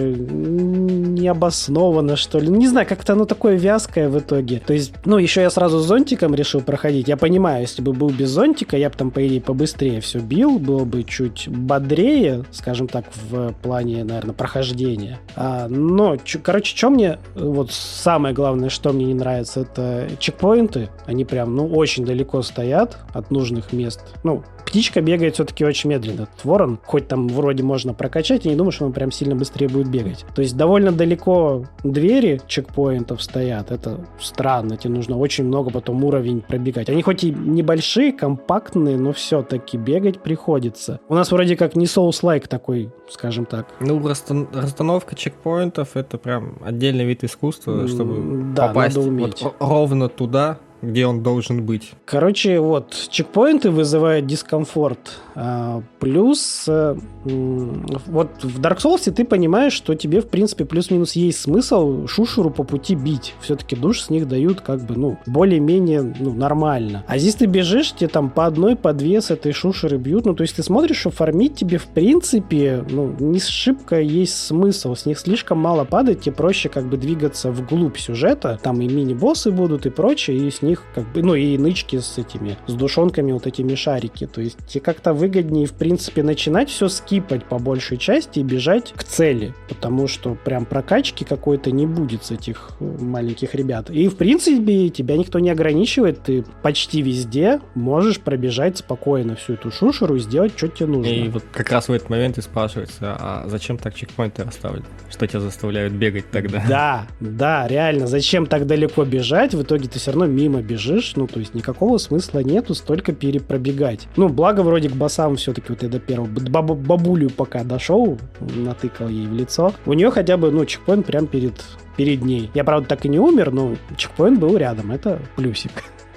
необоснованно, 1.17 2.15
что 2.15 2.39
ли. 2.39 2.47
Не 2.47 2.67
знаю, 2.67 2.87
как-то 2.87 3.13
оно 3.13 3.25
такое 3.25 3.55
вязкое 3.55 4.09
в 4.09 4.17
итоге. 4.19 4.61
То 4.65 4.73
есть, 4.73 4.93
ну, 5.05 5.17
еще 5.17 5.41
я 5.41 5.49
сразу 5.49 5.79
с 5.79 5.85
зонтиком 5.85 6.33
решил 6.35 6.61
проходить. 6.61 7.07
Я 7.07 7.17
понимаю, 7.17 7.61
если 7.61 7.81
бы 7.81 7.93
был 7.93 8.09
без 8.09 8.29
зонтика, 8.29 8.77
я 8.77 8.89
бы 8.89 8.95
там, 8.95 9.11
по 9.11 9.25
идее, 9.27 9.41
побыстрее 9.41 10.01
все 10.01 10.19
бил, 10.19 10.59
было 10.59 10.85
бы 10.85 11.03
чуть 11.03 11.47
бодрее, 11.49 12.45
скажем 12.51 12.87
так, 12.87 13.05
в 13.29 13.53
плане, 13.61 14.03
наверное, 14.03 14.33
прохождения. 14.33 15.19
А, 15.35 15.67
но, 15.67 16.17
ч- 16.17 16.39
короче, 16.39 16.75
что 16.75 16.89
мне, 16.89 17.19
вот 17.35 17.71
самое 17.71 18.33
главное, 18.33 18.69
что 18.69 18.93
мне 18.93 19.05
не 19.05 19.13
нравится, 19.13 19.61
это 19.61 20.07
чекпоинты. 20.19 20.89
Они 21.05 21.25
прям, 21.25 21.55
ну, 21.55 21.67
очень 21.67 22.05
далеко 22.05 22.41
стоят 22.41 22.97
от 23.13 23.31
нужных 23.31 23.46
мест. 23.71 24.01
Ну, 24.23 24.43
птичка 24.65 25.01
бегает 25.01 25.35
все-таки 25.35 25.65
очень 25.65 25.89
медленно. 25.89 26.27
Ворон, 26.43 26.79
хоть 26.85 27.07
там 27.07 27.27
вроде 27.27 27.63
можно 27.63 27.93
прокачать, 27.93 28.45
я 28.45 28.51
не 28.51 28.57
думаю, 28.57 28.71
что 28.71 28.85
он 28.85 28.93
прям 28.93 29.11
сильно 29.11 29.35
быстрее 29.35 29.67
будет 29.67 29.89
бегать. 29.89 30.25
То 30.35 30.41
есть 30.41 30.57
довольно 30.57 30.91
далеко 30.91 31.63
двери 31.83 32.41
чекпоинтов 32.47 33.21
стоят. 33.21 33.71
Это 33.71 34.05
странно, 34.19 34.77
тебе 34.77 34.93
нужно 34.93 35.17
очень 35.17 35.45
много 35.45 35.71
потом 35.71 36.03
уровень 36.03 36.41
пробегать. 36.41 36.89
Они 36.89 37.01
хоть 37.01 37.23
и 37.23 37.31
небольшие, 37.31 38.11
компактные, 38.11 38.97
но 38.97 39.13
все-таки 39.13 39.77
бегать 39.77 40.21
приходится. 40.21 40.99
У 41.07 41.15
нас 41.15 41.31
вроде 41.31 41.55
как 41.55 41.75
не 41.75 41.85
соус-лайк 41.85 42.47
такой, 42.47 42.91
скажем 43.09 43.45
так. 43.45 43.67
Ну, 43.79 44.05
расстановка 44.05 45.15
чекпоинтов 45.15 45.95
это 45.95 46.17
прям 46.17 46.57
отдельный 46.63 47.05
вид 47.05 47.23
искусства, 47.23 47.87
чтобы 47.87 48.53
да, 48.53 48.67
попасть 48.67 48.97
вот 48.97 49.55
ровно 49.59 50.09
туда, 50.09 50.59
где 50.87 51.05
он 51.05 51.21
должен 51.21 51.65
быть. 51.65 51.91
Короче, 52.05 52.59
вот, 52.59 52.95
чекпоинты 53.09 53.69
вызывают 53.69 54.25
дискомфорт. 54.25 55.19
А, 55.35 55.83
плюс, 55.99 56.65
э, 56.67 56.95
вот 57.25 58.29
в 58.43 58.59
Dark 58.59 58.77
Souls 58.77 59.11
ты 59.11 59.25
понимаешь, 59.25 59.73
что 59.73 59.93
тебе, 59.93 60.21
в 60.21 60.29
принципе, 60.29 60.65
плюс-минус 60.65 61.13
есть 61.13 61.41
смысл 61.41 62.07
шушеру 62.07 62.49
по 62.49 62.63
пути 62.63 62.95
бить. 62.95 63.35
Все-таки 63.41 63.75
душ 63.75 64.01
с 64.01 64.09
них 64.09 64.27
дают 64.27 64.61
как 64.61 64.85
бы, 64.85 64.95
ну, 64.95 65.17
более-менее, 65.27 66.15
ну, 66.19 66.33
нормально. 66.33 67.03
А 67.07 67.17
здесь 67.17 67.35
ты 67.35 67.45
бежишь, 67.45 67.93
тебе 67.93 68.07
там 68.07 68.29
по 68.29 68.45
одной, 68.45 68.75
по 68.75 68.93
две 68.93 69.21
с 69.21 69.29
этой 69.29 69.51
шушеры 69.51 69.97
бьют. 69.97 70.25
Ну, 70.25 70.33
то 70.33 70.41
есть 70.41 70.55
ты 70.55 70.63
смотришь, 70.63 70.97
что 70.97 71.11
фармить 71.11 71.55
тебе, 71.55 71.77
в 71.77 71.85
принципе, 71.87 72.83
ну, 72.89 73.13
не 73.19 73.39
шибко 73.39 73.99
есть 73.99 74.37
смысл. 74.37 74.95
С 74.95 75.05
них 75.05 75.19
слишком 75.19 75.59
мало 75.59 75.83
падает, 75.83 76.21
тебе 76.21 76.33
проще 76.33 76.69
как 76.69 76.85
бы 76.85 76.97
двигаться 76.97 77.51
вглубь 77.51 77.97
сюжета. 77.97 78.57
Там 78.63 78.81
и 78.81 78.87
мини-боссы 78.87 79.51
будут 79.51 79.85
и 79.85 79.89
прочее, 79.89 80.47
и 80.47 80.49
с 80.49 80.61
них 80.61 80.76
как 80.93 81.11
бы, 81.11 81.21
ну 81.21 81.35
и 81.35 81.57
нычки 81.57 81.99
с 81.99 82.17
этими, 82.17 82.57
с 82.67 82.73
душонками, 82.73 83.31
вот 83.31 83.47
этими 83.47 83.75
шарики. 83.75 84.27
То 84.27 84.41
есть 84.41 84.57
тебе 84.67 84.81
как-то 84.81 85.13
выгоднее, 85.13 85.65
в 85.65 85.73
принципе, 85.73 86.23
начинать 86.23 86.69
все 86.69 86.87
скипать 86.87 87.45
по 87.45 87.59
большей 87.59 87.97
части 87.97 88.39
и 88.39 88.43
бежать 88.43 88.93
к 88.95 89.03
цели, 89.03 89.53
потому 89.69 90.07
что 90.07 90.35
прям 90.35 90.65
прокачки 90.65 91.25
какой-то 91.25 91.71
не 91.71 91.85
будет 91.85 92.25
с 92.25 92.31
этих 92.31 92.71
маленьких 92.79 93.55
ребят. 93.55 93.89
И, 93.89 94.07
в 94.07 94.15
принципе, 94.15 94.89
тебя 94.89 95.17
никто 95.17 95.39
не 95.39 95.49
ограничивает, 95.49 96.23
ты 96.23 96.43
почти 96.61 97.01
везде 97.01 97.59
можешь 97.75 98.19
пробежать 98.19 98.77
спокойно 98.77 99.35
всю 99.35 99.53
эту 99.53 99.71
шушеру 99.71 100.15
и 100.15 100.19
сделать, 100.19 100.53
что 100.55 100.67
тебе 100.67 100.87
нужно. 100.87 101.09
И 101.09 101.27
вот 101.29 101.43
как 101.51 101.71
раз 101.71 101.87
в 101.87 101.91
этот 101.91 102.09
момент 102.09 102.37
и 102.37 102.41
спрашивается, 102.41 103.15
а 103.19 103.45
зачем 103.47 103.77
так 103.77 103.95
чекпоинты 103.95 104.43
расставили? 104.43 104.83
Что 105.09 105.27
тебя 105.27 105.39
заставляют 105.39 105.93
бегать 105.93 106.29
тогда? 106.31 106.63
Да, 106.67 107.07
да, 107.19 107.67
реально, 107.67 108.07
зачем 108.07 108.45
так 108.45 108.65
далеко 108.65 109.05
бежать? 109.05 109.53
В 109.53 109.61
итоге 109.61 109.87
ты 109.87 109.99
все 109.99 110.11
равно 110.11 110.25
мимо 110.25 110.56
мимо 110.57 110.67
бежишь, 110.67 111.13
ну, 111.15 111.27
то 111.27 111.39
есть 111.39 111.53
никакого 111.53 111.97
смысла 111.97 112.39
нету 112.39 112.73
столько 112.73 113.13
перепробегать. 113.13 114.07
Ну, 114.15 114.29
благо 114.29 114.61
вроде 114.61 114.89
к 114.89 114.93
басам 114.93 115.35
все-таки 115.35 115.67
вот 115.69 115.83
я 115.83 115.89
до 115.89 115.99
первого 115.99 116.27
бабу, 116.27 116.75
бабулю 116.75 117.29
пока 117.29 117.63
дошел, 117.63 118.17
натыкал 118.39 119.09
ей 119.09 119.27
в 119.27 119.33
лицо. 119.33 119.73
У 119.85 119.93
нее 119.93 120.11
хотя 120.11 120.37
бы, 120.37 120.51
ну, 120.51 120.65
чекпоинт 120.65 121.05
прям 121.05 121.27
перед, 121.27 121.53
перед 121.95 122.23
ней. 122.23 122.49
Я, 122.53 122.63
правда, 122.63 122.87
так 122.87 123.05
и 123.05 123.09
не 123.09 123.19
умер, 123.19 123.51
но 123.51 123.75
чекпоинт 123.95 124.39
был 124.39 124.57
рядом, 124.57 124.91
это 124.91 125.19
плюсик. 125.35 125.71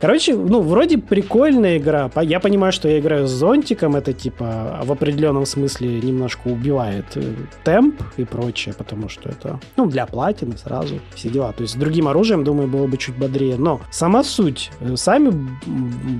Короче, 0.00 0.34
ну, 0.34 0.62
вроде 0.62 0.96
прикольная 0.96 1.76
игра. 1.76 2.10
Я 2.22 2.40
понимаю, 2.40 2.72
что 2.72 2.88
я 2.88 2.98
играю 3.00 3.26
с 3.26 3.30
зонтиком, 3.30 3.96
это 3.96 4.14
типа 4.14 4.80
в 4.82 4.92
определенном 4.92 5.44
смысле 5.44 6.00
немножко 6.00 6.48
убивает 6.48 7.04
э, 7.16 7.34
темп 7.64 8.02
и 8.16 8.24
прочее, 8.24 8.74
потому 8.76 9.10
что 9.10 9.28
это, 9.28 9.60
ну, 9.76 9.86
для 9.86 10.06
платины 10.06 10.56
сразу 10.56 11.00
все 11.14 11.28
дела. 11.28 11.52
То 11.52 11.62
есть 11.62 11.74
с 11.74 11.76
другим 11.76 12.08
оружием, 12.08 12.44
думаю, 12.44 12.66
было 12.66 12.86
бы 12.86 12.96
чуть 12.96 13.16
бодрее. 13.16 13.56
Но 13.58 13.82
сама 13.90 14.24
суть, 14.24 14.70
э, 14.80 14.96
сами 14.96 15.30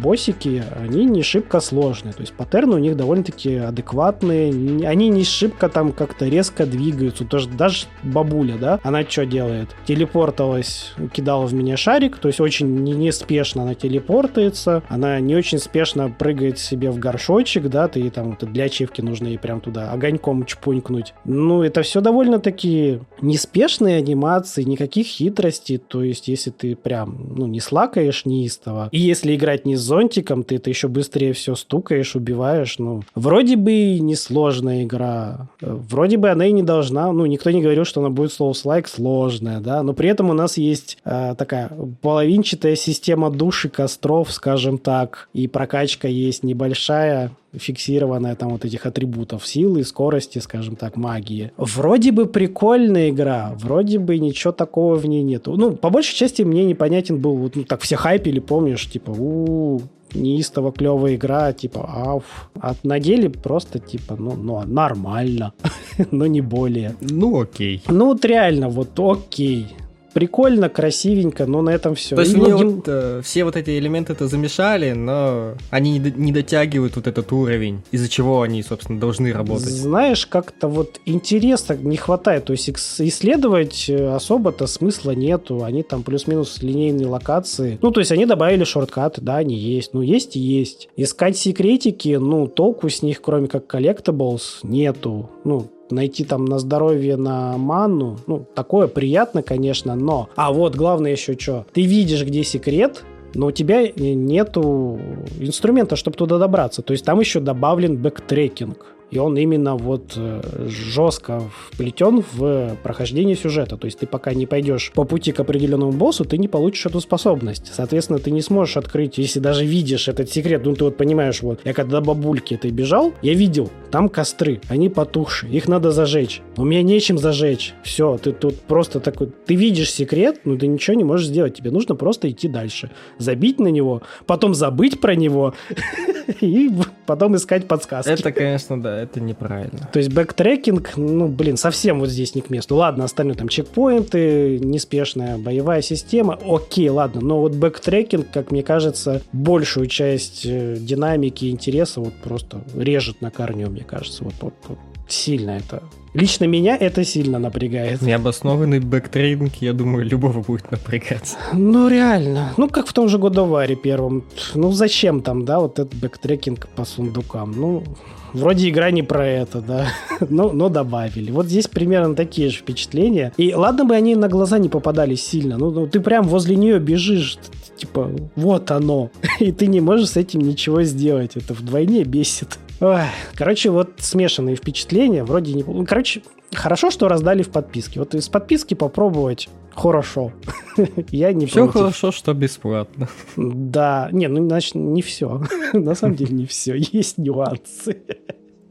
боссики, 0.03 0.63
они 0.79 1.07
не 1.07 1.23
шибко 1.23 1.61
сложные. 1.61 2.13
То 2.13 2.21
есть 2.21 2.35
паттерны 2.35 2.75
у 2.75 2.79
них 2.79 2.97
довольно-таки 2.97 3.57
адекватные. 3.57 4.87
Они 4.87 5.09
не 5.09 5.25
шибко 5.25 5.71
там 5.71 5.93
как-то 5.93 6.27
резко 6.27 6.67
двигаются. 6.67 7.25
Тоже 7.25 7.49
даже 7.49 7.87
бабуля, 8.03 8.57
да, 8.59 8.81
она 8.83 9.05
что 9.05 9.25
делает? 9.25 9.75
Телепорталась, 9.87 10.93
кидала 11.13 11.47
в 11.47 11.55
меня 11.55 11.79
шарик, 11.79 12.19
то 12.19 12.29
есть 12.29 12.41
очень 12.41 12.85
неспешно 12.85 13.70
она 13.71 13.75
телепортается, 13.75 14.83
она 14.89 15.21
не 15.21 15.37
очень 15.37 15.59
спешно 15.59 16.11
прыгает 16.11 16.59
себе 16.59 16.91
в 16.91 16.99
горшочек, 16.99 17.69
да, 17.69 17.87
ты 17.87 18.11
там 18.11 18.31
вот, 18.31 18.51
для 18.53 18.65
ачивки 18.65 19.01
нужно 19.01 19.29
ей 19.29 19.39
прям 19.39 19.61
туда 19.61 19.93
огоньком 19.93 20.45
чпунькнуть. 20.45 21.15
Ну, 21.25 21.63
это 21.63 21.83
все 21.83 22.01
довольно-таки 22.01 23.01
неспешные 23.21 23.97
анимации, 23.97 24.65
никаких 24.65 25.07
хитростей, 25.07 25.79
то 25.79 26.03
есть 26.03 26.29
если 26.29 26.51
ты 26.51 26.75
прям, 26.75 27.35
ну, 27.37 27.47
не 27.47 27.61
слакаешь 27.61 28.25
неистово, 28.25 28.89
и 28.91 28.99
если 28.99 29.37
играть 29.37 29.67
не 29.67 29.77
с 29.77 29.81
зонтиком, 29.81 30.43
ты 30.43 30.57
это 30.57 30.69
еще 30.69 30.89
быстрее 30.89 31.33
все 31.33 31.55
стукаешь, 31.55 32.17
убиваешь, 32.17 32.79
ну, 32.79 33.03
вроде 33.15 33.57
бы 33.57 33.99
несложная 34.01 34.83
игра, 34.83 35.49
вроде 35.61 36.17
бы 36.17 36.31
она 36.31 36.47
и 36.47 36.53
не 36.53 36.63
должна, 36.63 37.13
ну, 37.13 37.27
никто 37.27 37.51
не 37.51 37.63
говорил, 37.63 37.85
что 37.85 38.01
она 38.01 38.11
будет 38.11 38.33
Souls-like 38.33 38.89
сложная, 38.89 39.61
да, 39.61 39.83
но 39.83 39.93
при 39.93 40.09
этом 40.09 40.31
у 40.31 40.35
нас 40.35 40.57
есть 40.57 40.99
э, 41.05 41.35
такая 41.39 41.71
половинчатая 42.01 42.75
система 42.75 43.31
душ 43.31 43.60
туши 43.61 43.69
костров, 43.69 44.33
скажем 44.33 44.79
так, 44.79 45.29
и 45.35 45.47
прокачка 45.47 46.09
есть 46.09 46.43
небольшая, 46.43 47.31
фиксированная 47.53 48.35
там 48.35 48.51
вот 48.51 48.65
этих 48.65 48.87
атрибутов 48.87 49.47
силы, 49.47 49.85
скорости, 49.85 50.39
скажем 50.39 50.77
так, 50.77 50.97
магии. 50.97 51.53
Вроде 51.59 52.13
бы 52.13 52.27
прикольная 52.27 53.11
игра, 53.11 53.53
вроде 53.57 53.99
бы 53.99 54.19
ничего 54.19 54.53
такого 54.53 54.95
в 54.95 55.07
ней 55.07 55.23
нету. 55.23 55.57
Ну, 55.57 55.73
по 55.73 55.91
большей 55.91 56.17
части 56.17 56.43
мне 56.43 56.65
непонятен 56.65 57.19
был, 57.19 57.37
вот, 57.37 57.57
ну, 57.57 57.65
так 57.65 57.83
все 57.83 57.97
хайпили, 57.97 58.41
помнишь, 58.41 58.89
типа, 58.89 59.11
у 59.11 59.83
неистово 60.15 60.73
клевая 60.73 61.17
игра, 61.17 61.53
типа, 61.53 61.81
ауф. 61.81 62.51
А 62.61 62.75
на 62.83 62.99
деле 62.99 63.29
просто, 63.29 63.79
типа, 63.79 64.17
ну, 64.19 64.37
ну 64.37 64.63
нормально, 64.65 65.53
но 66.11 66.27
не 66.27 66.41
более. 66.41 66.95
Ну, 67.01 67.41
окей. 67.41 67.83
Ну, 67.89 68.07
вот 68.07 68.25
реально, 68.25 68.69
вот 68.69 68.99
окей 68.99 69.67
прикольно, 70.13 70.69
красивенько, 70.69 71.47
но 71.47 71.63
на 71.63 71.71
этом 71.71 71.95
все. 71.95 72.17
То 72.17 72.23
есть 72.23 72.37
мне 72.37 72.55
вот, 72.55 72.85
э, 72.87 73.21
все 73.25 73.45
вот 73.45 73.57
эти 73.57 73.79
элементы 73.79 74.13
это 74.13 74.27
замешали, 74.27 74.93
но 74.93 75.55
они 75.71 75.99
не, 75.99 76.13
не 76.17 76.33
дотягивают 76.33 76.97
вот 76.97 77.07
этот 77.07 77.33
уровень, 77.33 77.83
из-за 77.91 78.09
чего 78.09 78.43
они, 78.43 78.63
собственно, 78.63 79.01
должны 79.01 79.33
работать. 79.33 79.69
Знаешь, 79.69 80.27
как-то 80.27 80.69
вот 80.69 81.01
интереса 81.07 81.77
не 81.77 81.97
хватает, 81.97 82.45
то 82.45 82.53
есть 82.53 82.69
исследовать 82.69 83.87
э, 83.89 84.15
особо-то 84.15 84.67
смысла 84.67 85.13
нету, 85.13 85.65
они 85.65 85.83
там 85.83 86.03
плюс-минус 86.03 86.63
линейные 86.63 87.07
локации. 87.07 87.79
Ну, 87.83 87.91
то 87.91 88.01
есть 88.01 88.13
они 88.13 88.27
добавили 88.27 88.65
шорткаты, 88.65 89.21
да, 89.21 89.37
они 89.37 89.57
есть, 89.57 89.95
ну, 89.95 90.03
есть 90.03 90.37
и 90.37 90.41
есть. 90.41 90.89
Искать 90.97 91.37
секретики, 91.37 92.17
ну, 92.21 92.47
толку 92.47 92.89
с 92.89 93.03
них, 93.03 93.21
кроме 93.23 93.49
как 93.49 93.67
collectables, 93.67 94.61
нету. 94.63 95.31
Ну, 95.45 95.71
найти 95.91 96.25
там 96.25 96.45
на 96.45 96.59
здоровье, 96.59 97.17
на 97.17 97.57
ману, 97.57 98.19
ну, 98.27 98.47
такое 98.55 98.87
приятно, 98.87 99.43
конечно, 99.43 99.95
но... 99.95 100.29
А 100.37 100.53
вот 100.53 100.77
главное 100.77 101.13
еще 101.13 101.37
что, 101.39 101.67
ты 101.73 101.83
видишь, 101.83 102.25
где 102.25 102.45
секрет, 102.45 103.05
но 103.35 103.47
у 103.47 103.53
тебя 103.53 103.89
нету 103.97 104.99
инструмента, 105.39 105.97
чтобы 105.97 106.17
туда 106.17 106.39
добраться. 106.39 106.83
То 106.83 106.93
есть 106.93 107.05
там 107.05 107.21
еще 107.21 107.41
добавлен 107.41 107.97
бэктрекинг 107.97 108.87
и 109.11 109.19
он 109.19 109.37
именно 109.37 109.77
вот 109.77 110.15
э, 110.17 110.67
жестко 110.69 111.43
вплетен 111.71 112.23
в 112.33 112.77
прохождение 112.83 113.37
сюжета. 113.37 113.77
То 113.77 113.87
есть 113.87 113.99
ты 113.99 114.07
пока 114.07 114.35
не 114.35 114.47
пойдешь 114.47 114.93
по 114.95 115.05
пути 115.05 115.33
к 115.33 115.41
определенному 115.41 115.93
боссу, 115.93 116.25
ты 116.25 116.39
не 116.39 116.49
получишь 116.49 116.87
эту 116.87 117.01
способность. 117.01 117.71
Соответственно, 117.73 118.19
ты 118.19 118.31
не 118.31 118.43
сможешь 118.43 118.77
открыть, 118.77 119.19
если 119.19 119.41
даже 119.41 119.65
видишь 119.65 120.09
этот 120.09 120.31
секрет, 120.31 120.63
ну 120.65 120.75
ты 120.75 120.85
вот 120.85 120.97
понимаешь, 120.97 121.43
вот, 121.43 121.61
я 121.65 121.73
когда 121.73 122.01
до 122.01 122.07
бабульки 122.07 122.55
этой 122.55 122.71
бежал, 122.71 123.13
я 123.23 123.35
видел, 123.35 123.71
там 123.91 124.09
костры, 124.09 124.61
они 124.69 124.89
потухшие, 124.89 125.53
их 125.53 125.69
надо 125.69 125.91
зажечь. 125.91 126.43
У 126.57 126.65
меня 126.65 126.83
нечем 126.83 127.19
зажечь. 127.19 127.75
Все, 127.83 128.19
ты 128.19 128.33
тут 128.33 128.61
просто 128.61 129.01
такой, 129.01 129.33
ты 129.47 129.55
видишь 129.55 129.93
секрет, 129.93 130.41
но 130.45 130.57
ты 130.57 130.67
ничего 130.67 130.97
не 130.97 131.05
можешь 131.05 131.27
сделать. 131.27 131.57
Тебе 131.57 131.71
нужно 131.71 131.95
просто 131.95 132.31
идти 132.31 132.49
дальше. 132.49 132.91
Забить 133.19 133.59
на 133.59 133.69
него, 133.69 134.03
потом 134.27 134.55
забыть 134.55 135.01
про 135.01 135.15
него 135.15 135.55
и 136.41 136.71
потом 137.11 137.35
искать 137.35 137.67
подсказки. 137.67 138.09
Это, 138.09 138.31
конечно, 138.31 138.81
да, 138.81 139.01
это 139.01 139.21
неправильно. 139.21 139.91
То 139.93 139.99
есть 139.99 140.13
бэктрекинг, 140.13 140.97
ну, 140.97 141.27
блин, 141.27 141.57
совсем 141.57 141.99
вот 141.99 142.09
здесь 142.09 142.37
не 142.37 142.41
к 142.41 142.51
месту. 142.51 142.77
Ладно, 142.77 143.03
остальное 143.03 143.35
там 143.35 143.49
чекпоинты, 143.49 144.61
неспешная 144.61 145.37
боевая 145.37 145.83
система, 145.83 146.39
окей, 146.47 146.89
ладно, 146.89 147.21
но 147.21 147.41
вот 147.41 147.57
бэктрекинг, 147.57 148.31
как 148.33 148.53
мне 148.53 148.63
кажется, 148.63 149.23
большую 149.33 149.89
часть 149.89 150.47
э, 150.47 150.77
динамики 150.79 151.47
и 151.47 151.51
интереса 151.51 152.01
вот 152.01 152.15
просто 152.23 152.61
режет 152.77 153.21
на 153.21 153.33
корню, 153.33 153.71
мне 153.71 153.83
кажется. 153.83 154.23
Вот, 154.23 154.35
вот, 154.41 154.55
вот 154.69 154.79
сильно 155.09 155.51
это 155.51 155.83
Лично 156.13 156.45
меня 156.45 156.77
это 156.77 157.05
сильно 157.05 157.39
напрягает. 157.39 158.03
Необоснованный 158.03 158.81
бэктрекинг, 158.81 159.55
я 159.61 159.73
думаю, 159.73 160.05
любого 160.05 160.41
будет 160.41 160.71
напрягать. 160.71 161.37
Ну, 161.53 161.89
реально. 161.89 162.53
Ну, 162.57 162.69
как 162.69 162.87
в 162.87 162.93
том 162.93 163.09
же 163.09 163.19
God 163.19 163.38
of 163.38 163.51
War 163.51 163.70
е 163.70 163.77
первом. 163.77 164.25
Ну, 164.55 164.73
зачем 164.73 165.23
там, 165.23 165.45
да, 165.45 165.61
вот 165.61 165.79
этот 165.79 165.95
бэктрекинг 165.95 166.67
по 166.69 166.85
сундукам? 166.85 167.53
Ну, 167.53 167.85
вроде 168.33 168.69
игра 168.69 168.91
не 168.91 169.03
про 169.03 169.27
это, 169.27 169.61
да, 169.61 169.87
но, 170.29 170.51
но 170.51 170.69
добавили. 170.69 171.31
Вот 171.31 171.47
здесь 171.47 171.69
примерно 171.69 172.15
такие 172.15 172.51
же 172.51 172.59
впечатления. 172.59 173.33
И 173.37 173.55
ладно 173.55 173.85
бы 173.85 173.95
они 173.95 174.17
на 174.17 174.29
глаза 174.29 174.59
не 174.59 174.69
попадались 174.69 175.25
сильно, 175.25 175.59
ну, 175.59 175.71
ну 175.71 175.87
ты 175.87 176.01
прям 176.01 176.27
возле 176.27 176.57
нее 176.57 176.79
бежишь, 176.79 177.39
типа, 177.77 178.11
вот 178.37 178.71
оно, 178.71 179.11
и 179.41 179.53
ты 179.53 179.67
не 179.67 179.81
можешь 179.81 180.11
с 180.11 180.17
этим 180.17 180.41
ничего 180.41 180.83
сделать. 180.83 181.37
Это 181.37 181.55
вдвойне 181.55 182.05
бесит. 182.05 182.59
Ой, 182.81 183.03
короче, 183.35 183.71
вот 183.71 183.91
смешанные 183.99 184.57
впечатления, 184.57 185.23
вроде 185.23 185.53
не... 185.53 185.63
Ну, 185.63 185.85
короче, 185.87 186.23
хорошо, 186.55 186.91
что 186.91 187.09
раздали 187.09 187.43
в 187.43 187.51
подписке. 187.51 188.01
Вот 188.01 188.15
из 188.15 188.29
подписки 188.29 188.73
попробовать 188.73 189.49
хорошо. 189.75 190.33
Я 191.11 191.33
не 191.33 191.45
Все 191.47 191.65
против. 191.65 191.81
хорошо, 191.81 192.11
что 192.11 192.33
бесплатно. 192.33 193.09
Да, 193.37 194.09
не, 194.13 194.29
ну, 194.29 194.47
значит, 194.49 194.75
не 194.77 195.03
все. 195.03 195.43
На 195.75 195.95
самом 195.95 196.17
деле 196.17 196.35
не 196.35 196.47
все. 196.47 196.75
Есть 196.75 197.19
нюансы. 197.19 197.99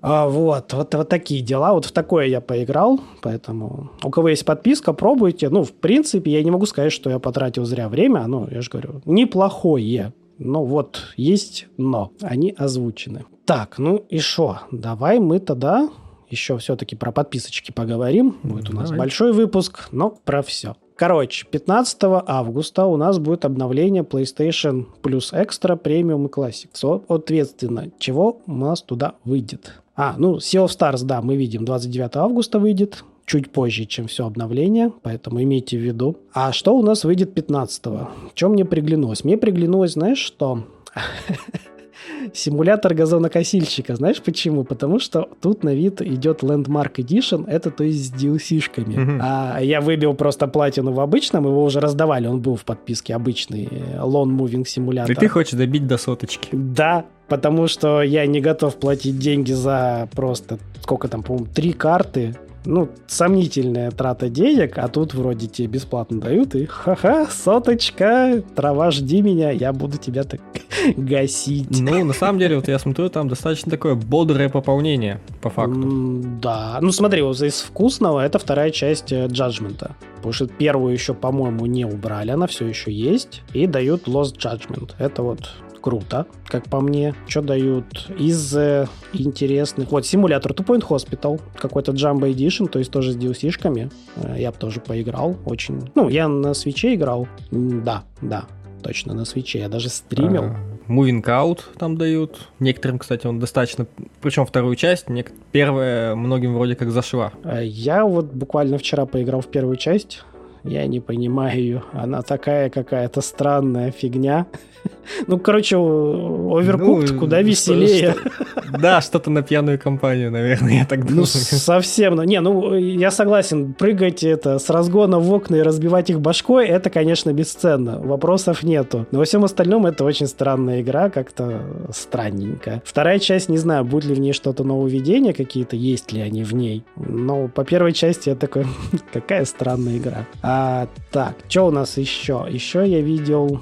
А, 0.02 0.28
вот, 0.28 0.74
вот, 0.74 0.96
вот 0.96 1.10
такие 1.10 1.42
дела. 1.42 1.74
Вот 1.74 1.86
в 1.86 1.92
такое 1.92 2.26
я 2.28 2.42
поиграл, 2.42 3.02
поэтому 3.22 3.92
у 4.02 4.10
кого 4.10 4.30
есть 4.30 4.46
подписка, 4.46 4.94
пробуйте. 4.94 5.50
Ну, 5.50 5.64
в 5.64 5.74
принципе, 5.74 6.32
я 6.32 6.44
не 6.44 6.52
могу 6.52 6.66
сказать, 6.66 6.94
что 6.94 7.10
я 7.10 7.20
потратил 7.20 7.66
зря 7.66 7.90
время. 7.90 8.26
Ну, 8.26 8.48
я 8.50 8.62
же 8.62 8.70
говорю, 8.70 9.02
неплохое. 9.06 10.14
Но 10.40 10.66
вот 10.66 11.02
есть 11.16 11.68
но. 11.78 12.12
Они 12.22 12.56
озвучены. 12.58 13.26
Так, 13.46 13.78
ну 13.78 13.98
и 14.10 14.20
что? 14.20 14.60
Давай 14.72 15.20
мы 15.20 15.40
тогда 15.40 15.90
еще 16.30 16.58
все-таки 16.58 16.96
про 16.96 17.12
подписочки 17.12 17.72
поговорим. 17.72 18.38
Будет 18.44 18.70
у 18.70 18.74
нас 18.76 18.86
Давай. 18.86 19.00
большой 19.00 19.34
выпуск, 19.34 19.90
но 19.92 20.12
про 20.12 20.42
все. 20.42 20.76
Короче, 20.96 21.46
15 21.50 21.98
августа 22.28 22.86
у 22.86 22.98
нас 22.98 23.20
будет 23.20 23.46
обновление 23.46 24.04
PlayStation 24.04 24.86
Plus 25.02 25.34
Extra 25.34 25.82
Premium 25.82 26.26
и 26.26 26.30
Classic. 26.30 26.70
Соответственно, 26.74 27.90
чего 28.00 28.42
у 28.46 28.54
нас 28.54 28.82
туда 28.82 29.16
выйдет? 29.24 29.82
А, 29.96 30.16
ну, 30.18 30.38
Sea 30.38 30.66
of 30.66 30.68
Stars, 30.68 31.04
да, 31.04 31.22
мы 31.22 31.36
видим, 31.36 31.66
29 31.66 32.16
августа 32.18 32.60
выйдет, 32.60 33.04
чуть 33.30 33.52
позже, 33.52 33.86
чем 33.86 34.08
все 34.08 34.26
обновление, 34.26 34.92
поэтому 35.04 35.44
имейте 35.44 35.78
в 35.78 35.82
виду. 35.82 36.18
А 36.34 36.52
что 36.52 36.76
у 36.76 36.82
нас 36.82 37.04
выйдет 37.04 37.38
15-го? 37.38 38.10
Чем 38.34 38.54
мне 38.54 38.66
приглянулось? 38.66 39.24
Мне 39.24 39.38
приглянулось, 39.38 39.94
знаешь, 39.94 40.18
что? 40.18 40.64
Симулятор 42.34 42.96
газонокосильщика. 42.96 43.96
Знаешь 43.96 44.20
почему? 44.22 44.64
Потому 44.64 44.98
что 44.98 45.30
тут 45.42 45.64
на 45.64 45.76
вид 45.76 46.02
идет 46.02 46.42
Landmark 46.42 46.96
Edition, 46.96 47.48
это 47.48 47.70
то 47.70 47.84
есть 47.84 48.08
с 48.08 48.12
DLC-шками. 48.12 48.96
Mm-hmm. 48.96 49.20
А 49.22 49.60
я 49.62 49.80
выбил 49.80 50.16
просто 50.16 50.48
платину 50.48 50.92
в 50.92 51.00
обычном, 51.00 51.46
его 51.46 51.64
уже 51.64 51.80
раздавали, 51.80 52.26
он 52.26 52.42
был 52.42 52.56
в 52.56 52.66
подписке 52.66 53.14
обычный 53.14 53.70
Lawn 53.98 54.36
Moving 54.36 54.64
Simulator. 54.64 55.12
И 55.12 55.16
ты 55.16 55.28
хочешь 55.28 55.54
добить 55.54 55.86
до 55.86 55.98
соточки? 55.98 56.50
Да, 56.52 57.06
потому 57.28 57.68
что 57.68 58.02
я 58.02 58.26
не 58.26 58.42
готов 58.42 58.78
платить 58.78 59.20
деньги 59.20 59.52
за 59.52 60.10
просто, 60.16 60.58
сколько 60.82 61.08
там, 61.08 61.22
по-моему, 61.22 61.48
три 61.54 61.74
карты 61.74 62.36
ну, 62.66 62.90
сомнительная 63.08 63.92
трата 63.92 64.30
денег, 64.30 64.78
а 64.78 64.88
тут 64.88 65.14
вроде 65.14 65.48
тебе 65.48 65.68
бесплатно 65.68 66.20
дают, 66.20 66.56
и 66.56 66.66
ха-ха, 66.66 67.28
соточка, 67.28 68.44
трава, 68.56 68.92
жди 68.92 69.22
меня, 69.22 69.52
я 69.52 69.74
буду 69.74 69.98
тебя 69.98 70.24
так 70.24 70.42
гасить. 70.98 71.80
Ну, 71.80 72.04
на 72.06 72.14
самом 72.14 72.40
деле, 72.40 72.56
вот 72.56 72.68
я 72.68 72.80
смотрю, 72.80 73.10
там 73.10 73.28
достаточно 73.28 73.72
такое 73.72 73.96
бодрое 73.96 74.50
пополнение, 74.50 75.20
по 75.42 75.50
факту. 75.50 76.22
Да, 76.42 76.80
ну 76.82 76.92
смотри, 76.92 77.22
вот 77.22 77.42
из 77.42 77.62
вкусного 77.62 78.26
это 78.26 78.40
вторая 78.40 78.72
часть 78.72 79.12
Джаджмента. 79.14 79.96
Потому 80.18 80.34
что 80.34 80.48
первую 80.48 80.94
еще, 80.94 81.14
по-моему, 81.14 81.66
не 81.66 81.86
убрали, 81.86 82.32
она 82.32 82.48
все 82.48 82.68
еще 82.68 82.92
есть. 82.92 83.42
И 83.54 83.68
дают 83.68 84.08
Lost 84.08 84.38
Judgment. 84.38 84.92
Это 84.98 85.24
вот 85.24 85.50
круто, 85.80 86.28
как 86.46 86.66
по 86.66 86.82
мне. 86.82 87.16
Что 87.28 87.42
дают 87.42 88.10
из 88.18 88.56
э, 88.56 88.88
интересных? 89.14 89.92
Вот, 89.92 90.06
симулятор 90.06 90.52
Two 90.52 90.66
Point 90.66 90.88
Hospital, 90.88 91.42
какой-то 91.56 91.92
Jumbo 91.94 92.32
Edition, 92.32 92.68
то 92.68 92.80
есть 92.80 92.92
тоже 92.92 93.14
с 93.14 93.18
DLC-шками. 93.18 93.92
Э, 94.16 94.36
я 94.38 94.52
бы 94.52 94.58
тоже 94.58 94.80
поиграл, 94.80 95.38
очень... 95.46 95.90
Ну, 95.96 96.10
я 96.10 96.28
на 96.28 96.54
свече 96.54 96.96
играл. 96.96 97.28
Да, 97.52 98.04
да, 98.22 98.46
точно 98.82 99.14
на 99.14 99.26
свече. 99.26 99.60
Я 99.60 99.70
даже 99.70 99.90
стримил. 99.90 100.44
А, 100.44 100.56
Moving 100.88 101.24
Out 101.24 101.60
там 101.78 101.98
дают. 101.98 102.50
Некоторым, 102.60 103.00
кстати, 103.00 103.28
он 103.28 103.40
достаточно... 103.40 103.86
Причем 104.22 104.46
вторую 104.46 104.76
часть, 104.76 105.10
нек... 105.10 105.32
первая 105.52 106.16
многим 106.16 106.56
вроде 106.56 106.76
как 106.76 106.92
зашла. 106.92 107.32
Э, 107.44 107.64
я 107.64 108.06
вот 108.06 108.26
буквально 108.26 108.78
вчера 108.78 109.06
поиграл 109.06 109.42
в 109.42 109.48
первую 109.48 109.78
часть. 109.78 110.24
Я 110.64 110.86
не 110.88 111.00
понимаю 111.00 111.58
ее. 111.58 111.84
Она 111.94 112.22
такая 112.22 112.70
какая-то 112.70 113.22
странная 113.22 113.92
фигня. 113.92 114.48
Ну, 115.28 115.40
короче, 115.40 115.76
Overcooked 115.76 117.14
ну, 117.14 117.20
куда 117.20 117.42
веселее. 117.42 118.12
Что, 118.14 118.78
да, 118.78 119.02
что-то 119.02 119.30
на 119.30 119.42
пьяную 119.42 119.80
компанию, 119.80 120.32
наверное, 120.32 120.80
я 120.80 120.86
так 120.86 121.02
думаю. 121.06 121.20
Ну, 121.20 121.26
совсем. 121.26 122.16
Ну, 122.16 122.24
не, 122.24 122.40
ну, 122.40 122.76
я 122.76 123.12
согласен, 123.12 123.74
прыгать 123.74 124.24
это 124.24 124.60
с 124.60 124.70
разгона 124.70 125.20
в 125.20 125.32
окна 125.34 125.58
и 125.58 125.62
разбивать 125.62 126.10
их 126.10 126.20
башкой, 126.20 126.68
это, 126.68 126.90
конечно, 126.90 127.34
бесценно. 127.34 128.00
Вопросов 128.00 128.64
нету. 128.64 129.06
Но 129.12 129.20
во 129.20 129.26
всем 129.26 129.44
остальном 129.44 129.86
это 129.86 130.04
очень 130.04 130.28
странная 130.28 130.82
игра, 130.82 131.10
как-то 131.10 131.62
странненько. 131.92 132.82
Вторая 132.86 133.20
часть, 133.20 133.50
не 133.50 133.58
знаю, 133.58 133.86
будет 133.86 134.06
ли 134.06 134.16
в 134.16 134.20
ней 134.20 134.34
что-то 134.34 134.64
нововведение 134.64 135.34
какие-то, 135.34 135.76
есть 135.76 136.12
ли 136.12 136.22
они 136.22 136.44
в 136.44 136.54
ней. 136.54 136.84
Но 136.96 137.48
по 137.48 137.64
первой 137.64 137.94
части 137.94 138.30
я 138.30 138.36
такой, 138.36 138.66
какая 139.14 139.46
странная 139.46 139.98
игра. 139.98 140.26
А, 140.42 140.88
так, 141.12 141.36
что 141.48 141.68
у 141.68 141.72
нас 141.72 141.98
еще? 141.98 142.46
Еще 142.50 142.86
я 142.88 143.02
видел... 143.02 143.62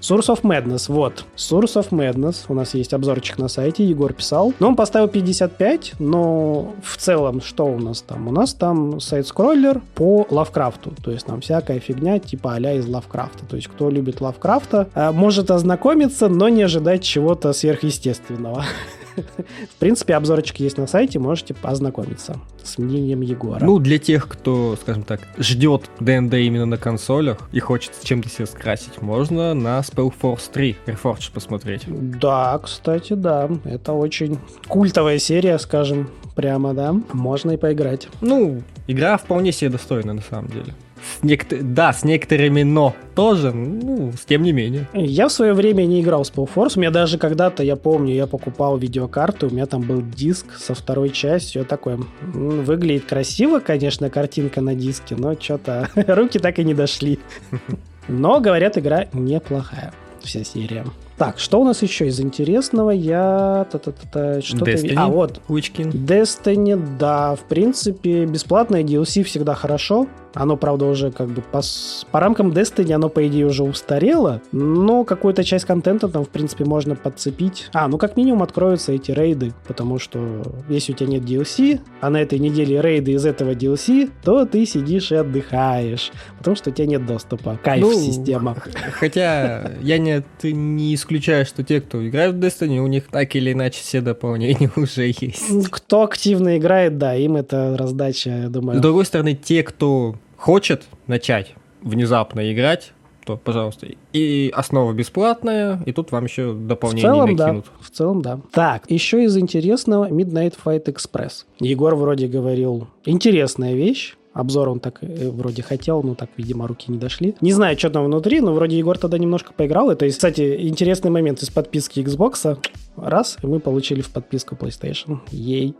Source 0.00 0.26
of 0.26 0.42
Madness, 0.42 0.84
вот. 0.88 1.24
Source 1.36 1.74
of 1.74 1.90
Madness. 1.90 2.44
У 2.48 2.54
нас 2.54 2.74
есть 2.74 2.92
обзорчик 2.92 3.38
на 3.38 3.48
сайте, 3.48 3.84
Егор 3.84 4.12
писал. 4.12 4.52
Но 4.58 4.68
он 4.68 4.76
поставил 4.76 5.08
55, 5.08 5.94
но 5.98 6.74
в 6.82 6.96
целом 6.96 7.40
что 7.40 7.66
у 7.66 7.78
нас 7.78 8.02
там? 8.02 8.28
У 8.28 8.32
нас 8.32 8.54
там 8.54 9.00
сайт-скроллер 9.00 9.80
по 9.94 10.26
Лавкрафту. 10.30 10.92
То 11.02 11.10
есть 11.10 11.26
там 11.26 11.40
всякая 11.40 11.80
фигня 11.80 12.18
типа 12.18 12.54
а 12.54 12.72
из 12.72 12.86
Лавкрафта. 12.86 13.44
То 13.46 13.56
есть 13.56 13.68
кто 13.68 13.90
любит 13.90 14.20
Лавкрафта, 14.20 14.88
э, 14.94 15.10
может 15.10 15.50
ознакомиться, 15.50 16.28
но 16.28 16.48
не 16.48 16.62
ожидать 16.62 17.02
чего-то 17.02 17.52
сверхъестественного. 17.52 18.64
В 19.70 19.78
принципе, 19.78 20.14
обзорчик 20.14 20.60
есть 20.60 20.78
на 20.78 20.86
сайте, 20.86 21.18
можете 21.18 21.54
познакомиться 21.54 22.38
с 22.62 22.78
мнением 22.78 23.20
Егора. 23.20 23.64
Ну, 23.64 23.78
для 23.78 23.98
тех, 23.98 24.28
кто, 24.28 24.76
скажем 24.80 25.02
так, 25.02 25.20
ждет 25.38 25.90
ДНД 26.00 26.34
именно 26.34 26.66
на 26.66 26.76
консолях 26.76 27.38
и 27.52 27.60
хочет 27.60 27.92
чем-то 28.02 28.28
себе 28.28 28.46
скрасить, 28.46 29.00
можно 29.02 29.54
на 29.54 29.80
Spellforce 29.80 30.50
3 30.52 30.76
Reforged 30.86 31.32
посмотреть. 31.32 31.82
Да, 31.86 32.58
кстати, 32.62 33.12
да. 33.12 33.50
Это 33.64 33.92
очень 33.92 34.38
культовая 34.68 35.18
серия, 35.18 35.58
скажем 35.58 36.10
прямо, 36.34 36.74
да. 36.74 36.94
Можно 37.12 37.52
и 37.52 37.56
поиграть. 37.56 38.08
Ну, 38.20 38.62
игра 38.86 39.16
вполне 39.16 39.52
себе 39.52 39.70
достойна, 39.70 40.14
на 40.14 40.22
самом 40.22 40.48
деле. 40.48 40.74
С 41.20 41.22
некотор... 41.22 41.60
Да, 41.62 41.92
с 41.92 42.04
некоторыми 42.04 42.62
но 42.62 42.94
тоже, 43.14 43.52
ну, 43.52 44.12
с 44.12 44.24
тем 44.24 44.42
не 44.42 44.52
менее. 44.52 44.88
Я 44.92 45.28
в 45.28 45.32
свое 45.32 45.52
время 45.52 45.84
не 45.84 46.00
играл 46.00 46.24
в 46.24 46.32
Spellforce. 46.32 46.72
У 46.76 46.80
меня 46.80 46.90
даже 46.90 47.18
когда-то, 47.18 47.62
я 47.62 47.76
помню, 47.76 48.14
я 48.14 48.26
покупал 48.26 48.76
видеокарту, 48.76 49.48
у 49.48 49.50
меня 49.50 49.66
там 49.66 49.82
был 49.82 50.02
диск 50.02 50.46
со 50.56 50.74
второй 50.74 51.10
частью. 51.10 51.64
Такое 51.64 51.98
выглядит 52.22 53.04
красиво, 53.04 53.60
конечно, 53.60 54.10
картинка 54.10 54.60
на 54.60 54.74
диске, 54.74 55.16
но 55.16 55.34
что-то 55.34 55.88
руки 55.94 56.38
так 56.38 56.58
и 56.58 56.64
не 56.64 56.74
дошли. 56.74 57.18
Но, 58.08 58.38
говорят, 58.40 58.76
игра 58.76 59.06
неплохая. 59.14 59.92
Вся 60.22 60.44
серия. 60.44 60.84
Так, 61.16 61.38
что 61.38 61.60
у 61.60 61.64
нас 61.64 61.82
еще 61.82 62.08
из 62.08 62.20
интересного? 62.20 62.90
Я... 62.90 63.66
Что-то... 63.68 63.92
Destiny? 64.40 64.94
А, 64.96 65.08
вот. 65.08 65.40
Witchkin. 65.48 65.92
Destiny, 65.92 66.76
да. 66.98 67.36
В 67.36 67.44
принципе, 67.44 68.24
бесплатное 68.26 68.82
DLC 68.82 69.22
всегда 69.22 69.54
хорошо. 69.54 70.08
Оно, 70.34 70.56
правда, 70.56 70.86
уже 70.86 71.12
как 71.12 71.28
бы 71.28 71.42
по, 71.42 71.62
по 72.10 72.20
рамкам 72.20 72.50
Destiny 72.50 72.92
оно, 72.92 73.08
по 73.08 73.26
идее, 73.26 73.46
уже 73.46 73.62
устарело, 73.62 74.42
но 74.52 75.04
какую-то 75.04 75.44
часть 75.44 75.64
контента 75.64 76.08
там, 76.08 76.24
в 76.24 76.28
принципе, 76.28 76.64
можно 76.64 76.96
подцепить. 76.96 77.68
А, 77.72 77.86
ну, 77.86 77.98
как 77.98 78.16
минимум, 78.16 78.42
откроются 78.42 78.92
эти 78.92 79.12
рейды, 79.12 79.52
потому 79.66 79.98
что 79.98 80.42
если 80.68 80.92
у 80.92 80.96
тебя 80.96 81.10
нет 81.10 81.22
DLC, 81.22 81.80
а 82.00 82.10
на 82.10 82.16
этой 82.16 82.38
неделе 82.40 82.80
рейды 82.80 83.12
из 83.12 83.24
этого 83.24 83.52
DLC, 83.52 84.10
то 84.24 84.44
ты 84.44 84.66
сидишь 84.66 85.12
и 85.12 85.14
отдыхаешь, 85.14 86.10
потому 86.38 86.56
что 86.56 86.70
у 86.70 86.72
тебя 86.72 86.86
нет 86.86 87.06
доступа. 87.06 87.58
Кайф 87.62 87.82
ну, 87.82 87.92
система. 87.92 88.56
Хотя 88.98 89.70
я 89.80 89.98
не, 89.98 90.24
ты 90.40 90.52
не 90.52 90.94
исключаю, 91.04 91.44
что 91.44 91.62
те, 91.62 91.80
кто 91.80 92.06
играет 92.06 92.34
в 92.34 92.38
Destiny, 92.38 92.78
у 92.78 92.86
них 92.86 93.08
так 93.08 93.36
или 93.36 93.52
иначе 93.52 93.80
все 93.80 94.00
дополнения 94.00 94.70
уже 94.76 95.06
есть. 95.06 95.70
Кто 95.70 96.02
активно 96.02 96.56
играет, 96.56 96.98
да, 96.98 97.14
им 97.14 97.36
это 97.36 97.76
раздача, 97.76 98.30
я 98.30 98.48
думаю. 98.48 98.78
С 98.78 98.82
другой 98.82 99.04
стороны, 99.04 99.34
те, 99.34 99.62
кто 99.62 100.16
хочет 100.36 100.84
начать 101.06 101.54
внезапно 101.82 102.52
играть, 102.52 102.92
то, 103.24 103.36
пожалуйста. 103.36 103.86
И 104.12 104.52
основа 104.54 104.92
бесплатная, 104.92 105.82
и 105.86 105.92
тут 105.92 106.12
вам 106.12 106.24
еще 106.24 106.52
дополнение 106.52 107.10
в 107.10 107.14
целом, 107.14 107.30
накинут. 107.36 107.64
Да. 107.64 107.84
В 107.84 107.90
целом, 107.90 108.22
да. 108.22 108.40
Так, 108.52 108.90
еще 108.90 109.24
из 109.24 109.36
интересного 109.36 110.10
Midnight 110.10 110.54
Fight 110.62 110.84
Express. 110.84 111.44
Егор 111.58 111.94
вроде 111.94 112.26
говорил, 112.26 112.88
интересная 113.04 113.74
вещь. 113.74 114.16
Обзор 114.34 114.68
он 114.68 114.80
так 114.80 114.98
э, 115.00 115.30
вроде 115.30 115.62
хотел, 115.62 116.02
но 116.02 116.16
так, 116.16 116.28
видимо, 116.36 116.66
руки 116.66 116.90
не 116.90 116.98
дошли. 116.98 117.36
Не 117.40 117.52
знаю, 117.52 117.78
что 117.78 117.88
там 117.88 118.04
внутри, 118.04 118.40
но 118.40 118.52
вроде 118.52 118.76
Егор 118.76 118.98
тогда 118.98 119.16
немножко 119.16 119.52
поиграл. 119.52 119.90
Это, 119.90 120.08
кстати, 120.08 120.68
интересный 120.68 121.10
момент 121.10 121.40
из 121.42 121.50
подписки 121.50 122.00
Xbox. 122.00 122.58
Раз, 122.96 123.38
и 123.42 123.46
мы 123.46 123.60
получили 123.60 124.00
в 124.00 124.10
подписку 124.10 124.56
PlayStation. 124.56 125.18
Ей. 125.30 125.76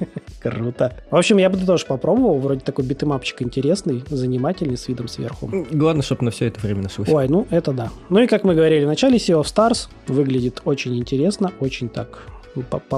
Круто. 0.40 0.96
В 1.10 1.16
общем, 1.16 1.36
я 1.36 1.50
бы 1.50 1.58
тоже 1.58 1.84
попробовал. 1.84 2.38
Вроде 2.38 2.60
такой 2.60 2.86
битэмапчик 2.86 3.42
интересный, 3.42 4.02
занимательный, 4.08 4.78
с 4.78 4.88
видом 4.88 5.08
сверху. 5.08 5.50
Главное, 5.70 6.02
чтобы 6.02 6.24
на 6.24 6.30
все 6.30 6.46
это 6.46 6.60
время 6.60 6.82
нашлось. 6.82 7.08
Ой, 7.10 7.28
ну 7.28 7.46
это 7.50 7.72
да. 7.72 7.90
Ну 8.08 8.20
и 8.20 8.26
как 8.26 8.44
мы 8.44 8.54
говорили 8.54 8.84
в 8.84 8.88
начале, 8.88 9.18
Sea 9.18 9.38
of 9.38 9.44
Stars 9.44 9.88
выглядит 10.06 10.62
очень 10.64 10.96
интересно, 10.96 11.52
очень 11.60 11.90
так 11.90 12.26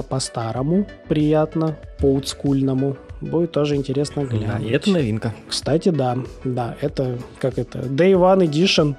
по-старому 0.09 0.87
приятно, 1.07 1.77
по-олдскульному 1.99 2.97
будет 3.21 3.51
тоже 3.51 3.75
интересно 3.75 4.23
глянуть. 4.25 4.47
Да, 4.47 4.59
и 4.59 4.71
это 4.71 4.89
новинка. 4.89 5.33
Кстати, 5.47 5.89
да, 5.89 6.17
да, 6.43 6.75
это 6.81 7.17
как 7.39 7.57
это, 7.57 7.79
Day 7.79 8.13
One 8.13 8.47
Edition 8.49 8.95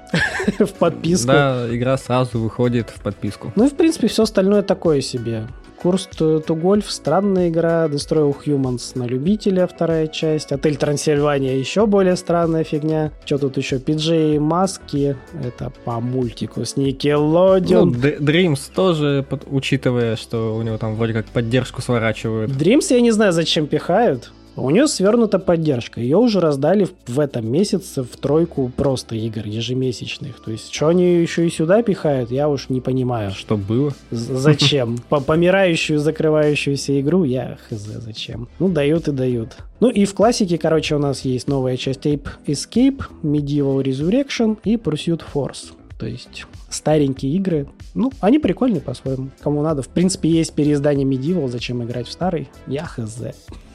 в 0.65 0.73
подписку. 0.73 1.27
Да, 1.27 1.67
игра 1.69 1.97
сразу 1.97 2.39
выходит 2.39 2.89
в 2.89 3.01
подписку. 3.01 3.51
Ну 3.55 3.67
и, 3.67 3.69
в 3.69 3.75
принципе, 3.75 4.07
все 4.07 4.23
остальное 4.23 4.63
такое 4.63 5.01
себе. 5.01 5.47
Курс 5.83 6.07
to 6.17 6.41
Golf, 6.45 6.85
странная 6.87 7.49
игра, 7.49 7.87
Destroy 7.87 8.33
Humans 8.45 8.97
на 8.97 9.03
любителя, 9.03 9.67
вторая 9.67 10.07
часть, 10.07 10.53
Отель 10.53 10.77
Трансильвания, 10.77 11.57
еще 11.57 11.85
более 11.87 12.15
странная 12.15 12.63
фигня. 12.63 13.11
Что 13.25 13.37
тут 13.37 13.57
еще? 13.57 13.79
PJ 13.79 14.39
Маски, 14.39 15.17
это 15.43 15.73
по 15.83 15.99
мультику 15.99 16.63
с 16.63 16.77
Nickelodeon. 16.77 17.83
Ну, 17.83 17.91
Dreams 17.91 18.71
тоже, 18.73 19.25
учитывая, 19.47 20.15
что 20.15 20.55
у 20.55 20.61
него 20.61 20.77
там 20.77 20.95
вроде 20.95 21.11
как 21.11 21.25
поддержку 21.25 21.81
сворачивают. 21.81 22.51
Dreams 22.51 22.85
я 22.89 23.01
не 23.01 23.11
знаю, 23.11 23.33
зачем 23.33 23.67
пихают. 23.67 24.31
У 24.55 24.69
нее 24.69 24.87
свернута 24.87 25.39
поддержка. 25.39 25.99
Ее 25.99 26.17
уже 26.17 26.39
раздали 26.39 26.87
в 27.07 27.19
этом 27.19 27.51
месяце 27.51 28.03
в 28.03 28.15
тройку 28.17 28.71
просто 28.75 29.15
игр 29.15 29.45
ежемесячных. 29.45 30.39
То 30.41 30.51
есть, 30.51 30.71
что 30.71 30.89
они 30.89 31.15
еще 31.15 31.47
и 31.47 31.49
сюда 31.49 31.81
пихают, 31.81 32.29
я 32.31 32.47
уж 32.47 32.69
не 32.69 32.79
понимаю. 32.79 33.31
Что 33.31 33.57
было? 33.57 33.93
Зачем? 34.11 34.97
Помирающую, 35.09 35.99
закрывающуюся 35.99 36.99
игру, 37.01 37.23
я 37.23 37.57
хз, 37.69 37.81
зачем? 37.81 38.47
Ну, 38.59 38.69
дают 38.69 39.07
и 39.07 39.11
дают. 39.11 39.57
Ну 39.79 39.89
и 39.89 40.05
в 40.05 40.13
классике, 40.13 40.57
короче, 40.57 40.95
у 40.95 40.99
нас 40.99 41.25
есть 41.25 41.47
новая 41.47 41.75
часть 41.75 42.05
Ape 42.05 42.29
Escape, 42.45 43.01
Medieval 43.23 43.83
Resurrection 43.83 44.57
и 44.63 44.75
Pursuit 44.75 45.21
Force. 45.33 45.73
То 46.03 46.09
есть 46.09 46.45
старенькие 46.69 47.33
игры. 47.35 47.65
Ну, 47.93 48.11
они 48.19 48.37
прикольные 48.37 48.81
по-своему. 48.81 49.29
Кому 49.39 49.61
надо. 49.61 49.83
В 49.83 49.87
принципе, 49.87 50.27
есть 50.27 50.51
переиздание 50.51 51.07
Medieval, 51.07 51.47
зачем 51.47 51.81
играть 51.81 52.09
в 52.09 52.11
старый? 52.11 52.49
Я 52.67 52.83
хз. 52.83 53.21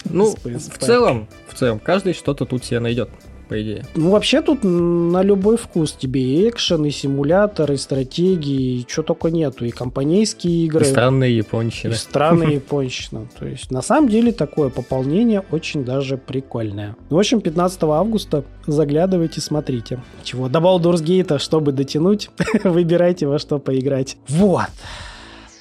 Ну, 0.05 0.37
в 0.45 0.79
целом, 0.79 1.27
в 1.49 1.55
целом, 1.55 1.79
каждый 1.79 2.12
что-то 2.12 2.45
тут 2.45 2.67
себе 2.67 2.81
найдет. 2.81 3.09
По 3.49 3.61
идее. 3.61 3.85
Ну, 3.95 4.11
вообще 4.11 4.43
тут 4.43 4.61
на 4.63 5.23
любой 5.23 5.57
вкус 5.57 5.93
тебе 5.93 6.21
и 6.21 6.49
экшен, 6.49 6.85
и 6.85 6.91
симуляторы, 6.91 7.75
и 7.75 7.77
стратегии, 7.77 8.81
и 8.81 8.87
что 8.89 9.03
только 9.03 9.31
нету, 9.31 9.65
и 9.65 9.71
компанейские 9.71 10.67
игры. 10.67 10.85
И 10.85 10.89
странные 10.89 11.37
японщины. 11.37 11.93
И 11.93 11.95
странные 11.95 12.55
японщина. 12.57 13.29
То 13.39 13.47
есть, 13.47 13.71
на 13.71 13.83
самом 13.83 14.09
деле, 14.09 14.33
такое 14.33 14.69
пополнение 14.69 15.43
очень 15.51 15.85
даже 15.85 16.17
прикольное. 16.17 16.97
В 17.11 17.19
общем, 17.19 17.41
15 17.41 17.83
августа 17.85 18.45
заглядывайте, 18.67 19.41
смотрите. 19.41 20.03
Чего, 20.23 20.49
до 20.49 20.59
Baldur's 20.59 21.03
Gate, 21.03 21.39
чтобы 21.39 21.73
дотянуть, 21.73 22.31
выбирайте 22.65 23.27
во 23.27 23.39
что 23.39 23.59
поиграть. 23.59 24.17
Вот. 24.29 24.69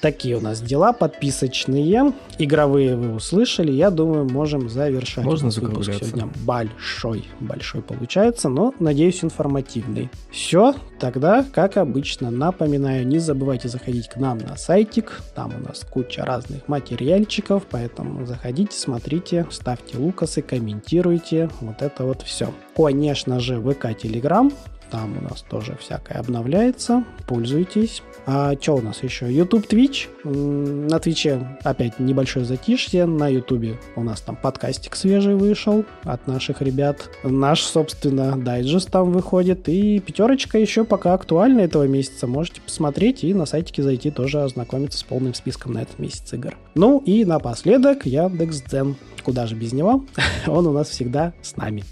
Такие 0.00 0.36
у 0.36 0.40
нас 0.40 0.60
дела 0.60 0.92
подписочные. 0.92 2.12
Игровые 2.38 2.96
вы 2.96 3.14
услышали. 3.14 3.72
Я 3.72 3.90
думаю, 3.90 4.28
можем 4.28 4.68
завершать. 4.68 5.24
Можно 5.24 5.50
выпуск 5.50 5.92
сегодня. 5.92 6.28
Большой, 6.44 7.24
большой 7.40 7.82
получается, 7.82 8.48
но, 8.48 8.74
надеюсь, 8.78 9.24
информативный. 9.24 10.08
Все, 10.30 10.74
тогда, 11.00 11.44
как 11.52 11.76
обычно, 11.76 12.30
напоминаю, 12.30 13.06
не 13.06 13.18
забывайте 13.18 13.68
заходить 13.68 14.08
к 14.08 14.16
нам 14.16 14.38
на 14.38 14.56
сайтик. 14.56 15.20
Там 15.34 15.52
у 15.56 15.66
нас 15.66 15.84
куча 15.90 16.24
разных 16.24 16.68
материальчиков, 16.68 17.64
поэтому 17.68 18.24
заходите, 18.24 18.76
смотрите, 18.76 19.46
ставьте 19.50 19.98
лукасы, 19.98 20.42
комментируйте. 20.42 21.50
Вот 21.60 21.82
это 21.82 22.04
вот 22.04 22.22
все. 22.22 22.52
Конечно 22.76 23.40
же, 23.40 23.60
ВК, 23.60 23.96
Телеграм. 24.00 24.52
Там 24.90 25.18
у 25.18 25.22
нас 25.22 25.42
тоже 25.42 25.76
всякое 25.80 26.18
обновляется. 26.18 27.04
Пользуйтесь. 27.26 28.02
А 28.26 28.54
что 28.60 28.76
у 28.76 28.80
нас 28.80 29.02
еще? 29.02 29.32
YouTube, 29.32 29.66
Twitch. 29.66 30.08
На 30.24 30.98
Твиче 30.98 31.58
опять 31.62 31.98
небольшое 31.98 32.44
затишье. 32.44 33.06
На 33.06 33.28
Ютубе 33.28 33.78
у 33.96 34.02
нас 34.02 34.20
там 34.20 34.36
подкастик 34.36 34.96
свежий 34.96 35.34
вышел 35.34 35.84
от 36.04 36.26
наших 36.26 36.62
ребят. 36.62 37.10
Наш, 37.22 37.62
собственно, 37.62 38.36
дайджест 38.36 38.90
там 38.90 39.12
выходит. 39.12 39.68
И 39.68 40.00
пятерочка 40.00 40.58
еще 40.58 40.84
пока 40.84 41.14
актуальна 41.14 41.60
этого 41.60 41.86
месяца. 41.86 42.26
Можете 42.26 42.60
посмотреть 42.60 43.24
и 43.24 43.34
на 43.34 43.46
сайтике 43.46 43.82
зайти 43.82 44.10
тоже 44.10 44.42
ознакомиться 44.42 44.98
с 44.98 45.02
полным 45.02 45.34
списком 45.34 45.72
на 45.72 45.82
этот 45.82 45.98
месяц 45.98 46.32
игр. 46.32 46.56
Ну 46.74 46.98
и 47.04 47.24
напоследок 47.24 48.06
Яндекс.Дзен. 48.06 48.96
Куда 49.22 49.46
же 49.46 49.54
без 49.54 49.72
него? 49.72 50.04
Он 50.46 50.66
у 50.66 50.72
нас 50.72 50.88
всегда 50.88 51.32
с 51.42 51.56
нами. 51.56 51.84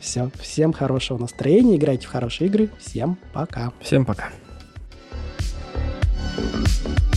Все. 0.00 0.30
Всем 0.40 0.72
хорошего 0.72 1.18
настроения. 1.18 1.76
Играйте 1.76 2.06
в 2.06 2.10
хорошие 2.10 2.48
игры. 2.48 2.70
Всем 2.78 3.18
пока. 3.32 3.72
Всем 3.80 4.04
пока. 4.04 4.30
thank 6.36 6.86
you 6.86 7.13